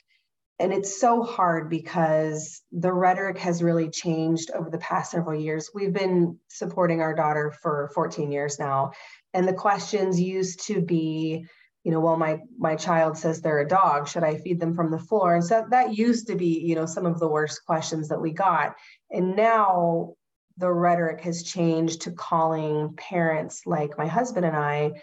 And 0.59 0.71
it's 0.71 0.99
so 1.01 1.21
hard 1.21 1.69
because 1.69 2.61
the 2.71 2.93
rhetoric 2.93 3.37
has 3.39 3.61
really 3.61 3.89
changed 3.89 4.51
over 4.51 4.69
the 4.69 4.77
past 4.77 5.11
several 5.11 5.39
years. 5.39 5.71
We've 5.73 5.91
been 5.91 6.39
supporting 6.47 7.01
our 7.01 7.13
daughter 7.13 7.53
for 7.61 7.91
14 7.95 8.31
years 8.31 8.59
now. 8.59 8.91
And 9.33 9.45
the 9.45 9.53
questions 9.53 10.21
used 10.21 10.67
to 10.67 10.81
be, 10.81 11.47
you 11.83 11.91
know, 11.91 11.99
well, 11.99 12.15
my 12.15 12.39
my 12.57 12.75
child 12.75 13.17
says 13.17 13.41
they're 13.41 13.59
a 13.59 13.67
dog. 13.67 14.07
Should 14.07 14.23
I 14.23 14.37
feed 14.37 14.59
them 14.59 14.75
from 14.75 14.91
the 14.91 14.99
floor? 14.99 15.35
And 15.35 15.43
so 15.43 15.65
that 15.71 15.97
used 15.97 16.27
to 16.27 16.35
be, 16.35 16.59
you 16.59 16.75
know, 16.75 16.85
some 16.85 17.07
of 17.07 17.19
the 17.19 17.27
worst 17.27 17.65
questions 17.65 18.07
that 18.09 18.21
we 18.21 18.31
got. 18.31 18.75
And 19.09 19.35
now 19.35 20.13
the 20.57 20.71
rhetoric 20.71 21.21
has 21.21 21.43
changed 21.43 22.01
to 22.01 22.11
calling 22.11 22.93
parents 22.95 23.63
like 23.65 23.97
my 23.97 24.07
husband 24.07 24.45
and 24.45 24.55
I 24.55 24.93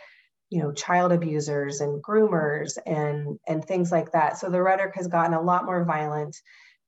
you 0.50 0.62
know 0.62 0.72
child 0.72 1.12
abusers 1.12 1.80
and 1.80 2.02
groomers 2.02 2.78
and 2.86 3.38
and 3.46 3.64
things 3.64 3.92
like 3.92 4.12
that. 4.12 4.38
So 4.38 4.50
the 4.50 4.62
rhetoric 4.62 4.94
has 4.96 5.08
gotten 5.08 5.34
a 5.34 5.42
lot 5.42 5.64
more 5.64 5.84
violent. 5.84 6.36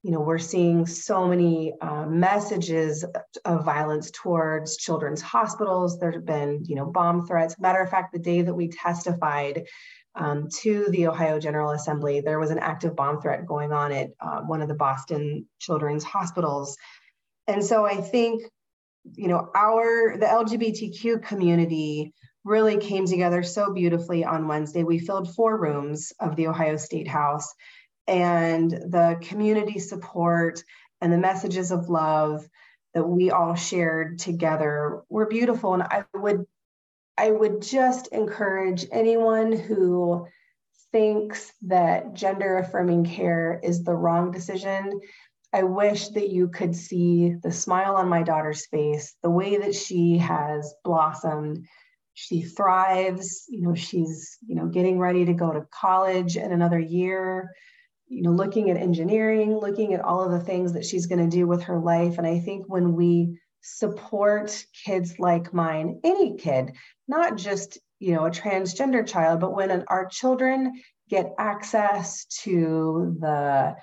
You 0.02 0.12
know 0.12 0.20
we're 0.20 0.38
seeing 0.38 0.86
so 0.86 1.28
many 1.28 1.74
uh, 1.80 2.06
messages 2.06 3.04
of 3.44 3.64
violence 3.64 4.10
towards 4.10 4.76
children's 4.78 5.20
hospitals. 5.20 5.98
There 5.98 6.12
have 6.12 6.24
been 6.24 6.64
you 6.64 6.76
know 6.76 6.86
bomb 6.86 7.26
threats. 7.26 7.56
Matter 7.58 7.82
of 7.82 7.90
fact 7.90 8.12
the 8.12 8.18
day 8.18 8.42
that 8.42 8.54
we 8.54 8.68
testified 8.68 9.64
um, 10.16 10.48
to 10.62 10.86
the 10.90 11.06
ohio 11.06 11.38
general 11.38 11.70
assembly 11.70 12.20
there 12.20 12.40
was 12.40 12.50
an 12.50 12.58
active 12.58 12.96
bomb 12.96 13.20
threat 13.20 13.46
going 13.46 13.72
on 13.72 13.92
at 13.92 14.10
uh, 14.20 14.40
one 14.40 14.60
of 14.60 14.66
the 14.66 14.74
boston 14.74 15.46
children's 15.60 16.02
hospitals 16.02 16.76
and 17.46 17.64
so 17.64 17.84
i 17.84 17.96
think 17.96 18.42
you 19.14 19.28
know 19.28 19.50
our 19.54 20.16
the 20.18 20.26
lgbtq 20.26 21.22
community 21.22 22.12
really 22.44 22.78
came 22.78 23.06
together 23.06 23.42
so 23.42 23.72
beautifully 23.72 24.24
on 24.24 24.48
Wednesday. 24.48 24.82
We 24.82 24.98
filled 24.98 25.34
four 25.34 25.60
rooms 25.60 26.12
of 26.20 26.36
the 26.36 26.46
Ohio 26.46 26.76
State 26.76 27.08
House, 27.08 27.52
and 28.06 28.70
the 28.70 29.18
community 29.20 29.78
support 29.78 30.62
and 31.00 31.12
the 31.12 31.18
messages 31.18 31.70
of 31.70 31.88
love 31.88 32.46
that 32.94 33.04
we 33.04 33.30
all 33.30 33.54
shared 33.54 34.18
together 34.18 35.02
were 35.08 35.26
beautiful. 35.26 35.74
And 35.74 35.82
I 35.82 36.04
would, 36.14 36.44
I 37.16 37.30
would 37.30 37.62
just 37.62 38.08
encourage 38.08 38.86
anyone 38.90 39.52
who 39.52 40.26
thinks 40.90 41.52
that 41.62 42.14
gender 42.14 42.58
affirming 42.58 43.04
care 43.04 43.60
is 43.62 43.84
the 43.84 43.94
wrong 43.94 44.32
decision. 44.32 45.00
I 45.52 45.64
wish 45.64 46.08
that 46.10 46.30
you 46.30 46.48
could 46.48 46.76
see 46.76 47.34
the 47.42 47.50
smile 47.50 47.96
on 47.96 48.08
my 48.08 48.22
daughter's 48.22 48.66
face, 48.66 49.16
the 49.22 49.30
way 49.30 49.56
that 49.56 49.74
she 49.74 50.18
has 50.18 50.74
blossomed. 50.84 51.66
She 52.14 52.42
thrives 52.42 53.46
you 53.48 53.62
know 53.62 53.74
she's 53.74 54.36
you 54.46 54.54
know 54.54 54.66
getting 54.66 54.98
ready 54.98 55.24
to 55.24 55.32
go 55.32 55.52
to 55.52 55.66
college 55.72 56.36
in 56.36 56.52
another 56.52 56.78
year 56.78 57.50
you 58.08 58.22
know 58.22 58.32
looking 58.32 58.68
at 58.68 58.76
engineering 58.76 59.56
looking 59.56 59.94
at 59.94 60.00
all 60.00 60.22
of 60.22 60.32
the 60.32 60.44
things 60.44 60.74
that 60.74 60.84
she's 60.84 61.06
going 61.06 61.22
to 61.30 61.36
do 61.36 61.46
with 61.46 61.62
her 61.62 61.78
life. 61.78 62.18
And 62.18 62.26
i 62.26 62.38
think 62.38 62.66
when 62.68 62.94
we 62.94 63.38
support 63.62 64.66
kids 64.84 65.18
like 65.18 65.54
mine 65.54 66.00
any 66.04 66.36
kid 66.36 66.72
not 67.08 67.36
just 67.36 67.78
you 67.98 68.14
know 68.14 68.26
a 68.26 68.30
transgender 68.30 69.06
child 69.06 69.40
but 69.40 69.54
when 69.54 69.84
our 69.88 70.06
children 70.06 70.72
get 71.08 71.34
access 71.38 72.24
to 72.42 73.16
the 73.20 73.74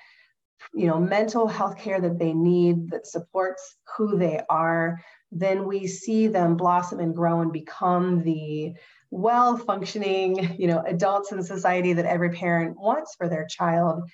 you 0.73 0.87
know 0.87 0.99
mental 0.99 1.47
health 1.47 1.77
care 1.77 2.01
that 2.01 2.19
they 2.19 2.33
need 2.33 2.89
that 2.89 3.07
supports 3.07 3.75
who 3.97 4.17
they 4.17 4.41
are 4.49 4.99
then 5.31 5.65
we 5.65 5.87
see 5.87 6.27
them 6.27 6.55
blossom 6.55 6.99
and 6.99 7.15
grow 7.15 7.41
and 7.41 7.51
become 7.51 8.23
the 8.23 8.73
well 9.11 9.57
functioning 9.57 10.55
you 10.59 10.67
know 10.67 10.83
adults 10.85 11.31
in 11.31 11.43
society 11.43 11.93
that 11.93 12.05
every 12.05 12.31
parent 12.31 12.79
wants 12.79 13.15
for 13.15 13.27
their 13.27 13.45
child. 13.45 14.09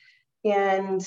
And 0.46 1.06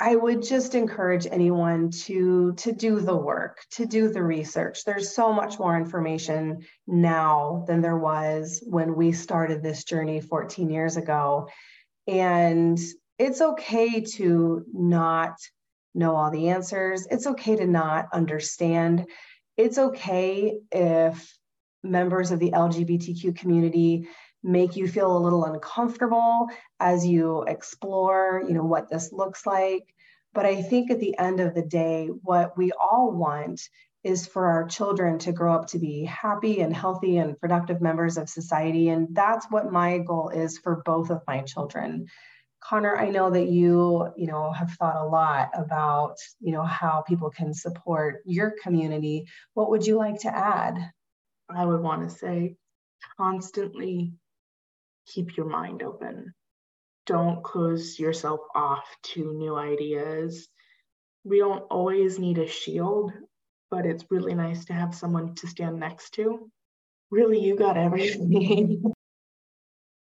i 0.00 0.16
would 0.16 0.42
just 0.42 0.74
encourage 0.74 1.24
anyone 1.30 1.88
to 1.88 2.52
to 2.54 2.72
do 2.72 2.98
the 2.98 3.16
work 3.16 3.60
to 3.70 3.86
do 3.86 4.08
the 4.08 4.22
research. 4.22 4.84
There's 4.84 5.14
so 5.14 5.32
much 5.32 5.58
more 5.58 5.76
information 5.76 6.64
now 6.86 7.64
than 7.68 7.80
there 7.80 7.96
was 7.96 8.62
when 8.66 8.96
we 8.96 9.12
started 9.12 9.62
this 9.62 9.84
journey 9.84 10.20
14 10.20 10.68
years 10.68 10.96
ago. 10.96 11.48
And 12.08 12.78
it's 13.18 13.40
okay 13.40 14.00
to 14.00 14.64
not 14.72 15.36
know 15.94 16.16
all 16.16 16.30
the 16.30 16.48
answers. 16.48 17.06
It's 17.10 17.26
okay 17.26 17.56
to 17.56 17.66
not 17.66 18.08
understand. 18.12 19.06
It's 19.56 19.78
okay 19.78 20.58
if 20.72 21.36
members 21.82 22.32
of 22.32 22.40
the 22.40 22.50
LGBTQ 22.50 23.36
community 23.36 24.08
make 24.42 24.76
you 24.76 24.88
feel 24.88 25.16
a 25.16 25.18
little 25.18 25.44
uncomfortable 25.44 26.48
as 26.80 27.06
you 27.06 27.44
explore, 27.44 28.42
you 28.46 28.54
know, 28.54 28.64
what 28.64 28.90
this 28.90 29.12
looks 29.12 29.46
like. 29.46 29.94
But 30.32 30.46
I 30.46 30.62
think 30.62 30.90
at 30.90 31.00
the 31.00 31.16
end 31.16 31.40
of 31.40 31.54
the 31.54 31.62
day, 31.62 32.08
what 32.08 32.58
we 32.58 32.72
all 32.72 33.12
want 33.12 33.60
is 34.02 34.26
for 34.26 34.46
our 34.46 34.66
children 34.66 35.18
to 35.20 35.32
grow 35.32 35.54
up 35.54 35.68
to 35.68 35.78
be 35.78 36.04
happy 36.04 36.60
and 36.60 36.76
healthy 36.76 37.16
and 37.16 37.40
productive 37.40 37.80
members 37.80 38.18
of 38.18 38.28
society. 38.28 38.90
And 38.90 39.08
that's 39.12 39.46
what 39.48 39.72
my 39.72 39.98
goal 39.98 40.28
is 40.28 40.58
for 40.58 40.82
both 40.84 41.10
of 41.10 41.22
my 41.26 41.40
children. 41.40 42.08
Conner, 42.64 42.96
I 42.96 43.10
know 43.10 43.30
that 43.30 43.48
you, 43.48 44.08
you 44.16 44.26
know, 44.26 44.50
have 44.50 44.72
thought 44.72 44.96
a 44.96 45.06
lot 45.06 45.50
about, 45.54 46.16
you 46.40 46.52
know, 46.52 46.64
how 46.64 47.04
people 47.06 47.30
can 47.30 47.52
support 47.52 48.22
your 48.24 48.54
community. 48.62 49.26
What 49.52 49.70
would 49.70 49.86
you 49.86 49.96
like 49.96 50.20
to 50.20 50.34
add? 50.34 50.78
I 51.50 51.66
would 51.66 51.82
want 51.82 52.08
to 52.08 52.16
say 52.16 52.56
constantly 53.18 54.14
keep 55.06 55.36
your 55.36 55.46
mind 55.46 55.82
open. 55.82 56.32
Don't 57.04 57.44
close 57.44 57.98
yourself 57.98 58.40
off 58.54 58.86
to 59.12 59.34
new 59.34 59.56
ideas. 59.56 60.48
We 61.22 61.38
don't 61.38 61.64
always 61.70 62.18
need 62.18 62.38
a 62.38 62.46
shield, 62.46 63.12
but 63.70 63.84
it's 63.84 64.10
really 64.10 64.34
nice 64.34 64.64
to 64.66 64.72
have 64.72 64.94
someone 64.94 65.34
to 65.36 65.46
stand 65.46 65.78
next 65.78 66.14
to. 66.14 66.50
Really, 67.10 67.40
you 67.40 67.56
got 67.56 67.76
everything. 67.76 68.93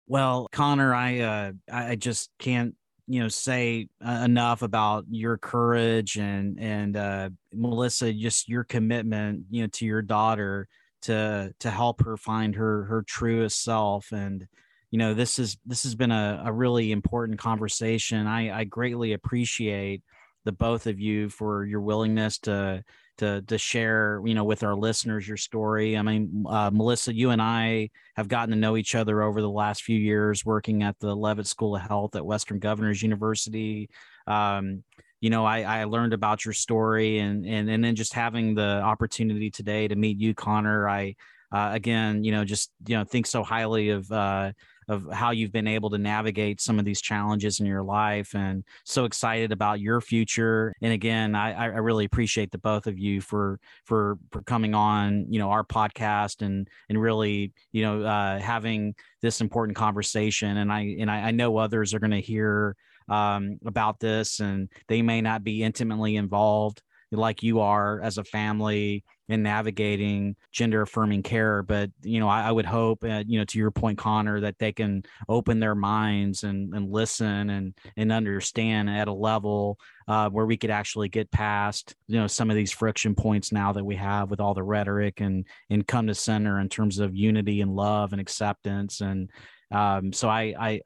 Well, 0.08 0.48
Conner, 0.52 0.94
I 0.94 1.20
uh, 1.20 1.52
I 1.72 1.96
just 1.96 2.30
can't 2.40 2.76
you 3.08 3.22
know 3.22 3.28
say 3.28 3.88
uh, 4.06 4.22
enough 4.26 4.62
about 4.62 5.06
your 5.10 5.38
courage 5.38 6.18
and 6.18 6.60
and 6.60 6.96
uh, 6.98 7.30
Melissa, 7.54 8.14
just 8.14 8.48
your 8.50 8.64
commitment, 8.64 9.46
you 9.50 9.64
know, 9.64 9.68
to 9.74 9.86
your 9.86 10.02
daughter 10.02 10.68
to 11.04 11.54
to 11.60 11.70
help 11.72 12.04
her 12.04 12.18
find 12.18 12.56
her 12.56 12.84
her 12.86 13.04
truest 13.04 13.64
self. 13.64 14.12
And 14.12 14.48
you 14.92 15.00
know 15.00 15.14
this 15.14 15.40
is 15.40 15.58
this 15.66 15.84
has 15.84 15.96
been 15.96 16.12
a, 16.12 16.44
a 16.46 16.54
really 16.54 16.92
important 16.92 17.40
conversation. 17.40 18.28
I 18.28 18.60
i 18.60 18.64
greatly 18.64 19.14
appreciate 19.14 20.04
the 20.46 20.52
both 20.52 20.86
of 20.86 21.00
you 21.00 21.30
for 21.30 21.66
your 21.66 21.82
willingness 21.82 22.38
to 22.40 22.84
to 23.18 23.42
to 23.44 23.58
share 23.58 24.22
you 24.26 24.34
know 24.34 24.44
with 24.44 24.64
our 24.64 24.76
listeners 24.76 25.28
your 25.28 25.38
story. 25.38 25.98
I 25.98 26.02
mean 26.02 26.46
uh, 26.48 26.70
melissa 26.74 27.16
you 27.16 27.32
and 27.32 27.42
i 27.42 27.90
have 28.16 28.28
gotten 28.28 28.52
to 28.52 28.60
know 28.60 28.78
each 28.78 28.96
other 28.96 29.22
over 29.22 29.42
the 29.42 29.50
last 29.50 29.84
few 29.84 29.98
years 29.98 30.46
working 30.46 30.84
at 30.84 31.00
the 31.00 31.16
leavitt 31.16 31.48
school 31.48 31.76
of 31.76 31.82
health 31.82 32.16
at 32.16 32.26
western 32.26 32.60
governors 32.60 33.02
university. 33.02 33.90
Um, 34.28 34.84
you 35.22 35.30
know 35.30 35.46
I, 35.46 35.62
I 35.62 35.84
learned 35.86 36.14
about 36.14 36.46
your 36.46 36.54
story 36.54 37.20
and 37.20 37.46
and 37.46 37.70
and 37.70 37.84
then 37.84 37.96
just 37.96 38.14
having 38.14 38.54
the 38.56 38.82
opportunity 38.82 39.50
today 39.50 39.88
to 39.88 39.96
meet 39.96 40.20
you 40.20 40.36
conner 40.36 40.88
i 40.88 41.16
uh, 41.52 41.70
again 41.74 42.24
you 42.24 42.32
know 42.32 42.44
just 42.44 42.72
you 42.86 42.98
know 42.98 43.04
think 43.04 43.26
so 43.26 43.44
highly 43.44 43.90
of 43.90 44.12
uh, 44.12 44.52
of 44.88 45.08
how 45.12 45.32
you've 45.32 45.52
been 45.52 45.68
able 45.68 45.90
to 45.90 45.98
navigate 45.98 46.62
some 46.62 46.80
of 46.80 46.86
these 46.86 47.02
challenges 47.02 47.60
in 47.60 47.66
your 47.66 47.84
life 47.84 48.36
and 48.36 48.64
so 48.84 49.06
excited 49.06 49.52
about 49.52 49.80
your 49.80 50.02
future. 50.02 50.74
And 50.82 50.94
again 50.94 51.36
i, 51.36 51.54
I 51.54 51.66
really 51.66 52.06
appreciate 52.06 52.52
the 52.52 52.58
both 52.58 52.88
of 52.88 52.98
you 52.98 53.22
for 53.22 53.60
for 53.86 54.18
for 54.32 54.42
coming 54.44 54.74
on 54.74 55.26
you 55.30 55.40
know 55.40 55.50
our 55.50 55.64
podcast 55.64 56.42
and 56.42 56.68
and 56.90 57.02
really 57.02 57.54
you 57.72 57.84
know 57.84 58.04
uh, 58.04 58.40
having 58.40 58.96
this 59.22 59.42
important 59.42 59.76
conversation. 59.76 60.58
And 60.58 60.72
i 60.72 60.96
and 61.00 61.10
i, 61.10 61.28
I 61.28 61.32
know 61.32 61.58
others 61.58 61.94
are 61.94 62.00
going 62.00 62.12
to 62.12 62.22
hear 62.22 62.76
um, 63.08 63.60
about 63.66 64.00
this 64.00 64.40
and 64.40 64.70
they 64.88 65.02
may 65.02 65.22
not 65.22 65.44
be 65.44 65.62
intimately 65.62 66.16
involved 66.16 66.82
like 67.16 67.44
you 67.44 67.60
are 67.60 68.02
as 68.02 68.18
a 68.18 68.24
family 68.24 69.04
in 69.28 69.42
navigating 69.42 70.36
gender 70.52 70.84
affirming 70.84 71.24
care. 71.24 71.64
But 71.64 71.90
you 72.04 72.20
know 72.20 72.28
I, 72.28 72.44
I 72.44 72.52
would 72.52 72.66
hope 72.66 73.04
uh, 73.04 73.24
you 73.26 73.40
know 73.40 73.46
to 73.46 73.58
your 73.58 73.72
point 73.72 73.98
conner 73.98 74.40
that 74.42 74.60
they 74.60 74.72
can 74.72 75.04
open 75.28 75.60
their 75.60 75.76
minds 75.76 76.44
and, 76.44 76.74
and 76.74 76.92
listen 76.92 77.50
and 77.50 77.74
and 77.98 78.12
understand 78.12 78.90
at 78.90 79.08
a 79.08 79.14
level 79.14 79.78
uh, 80.08 80.30
where 80.30 80.46
we 80.46 80.58
could 80.58 80.70
actually 80.70 81.10
get 81.10 81.32
past 81.32 81.96
you 82.08 82.20
know 82.20 82.28
some 82.28 82.50
of 82.50 82.56
these 82.56 82.72
friction 82.72 83.16
points 83.16 83.52
now 83.52 83.72
that 83.74 83.86
we 83.86 83.96
have 83.96 84.30
with 84.30 84.40
all 84.40 84.54
the 84.54 84.64
rhetoric 84.64 85.22
and 85.22 85.46
and 85.70 85.88
come 85.88 86.08
to 86.08 86.16
center 86.16 86.60
in 86.60 86.70
terms 86.70 87.00
of 87.00 87.16
unity 87.16 87.62
and 87.62 87.76
love 87.76 88.12
and 88.12 88.22
acceptance. 88.22 89.02
And 89.02 89.30
um, 89.72 90.14
so 90.14 90.30
i 90.30 90.54
i 90.60 90.82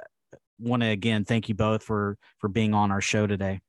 want 0.60 0.84
to 0.84 0.90
again 0.90 1.24
thank 1.24 1.50
you 1.50 1.56
both 1.56 1.84
for 1.84 2.18
for 2.40 2.48
being 2.48 2.74
on 2.74 2.92
our 2.92 3.02
show 3.02 3.26
today 3.28 3.60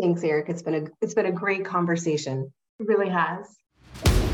Thanks, 0.00 0.24
Eric. 0.24 0.48
It's 0.48 0.62
been 0.62 0.74
a 0.74 0.86
it's 1.00 1.14
been 1.14 1.26
a 1.26 1.32
great 1.32 1.64
conversation. 1.64 2.52
It 2.80 2.86
really 2.86 3.10
has. 3.10 4.31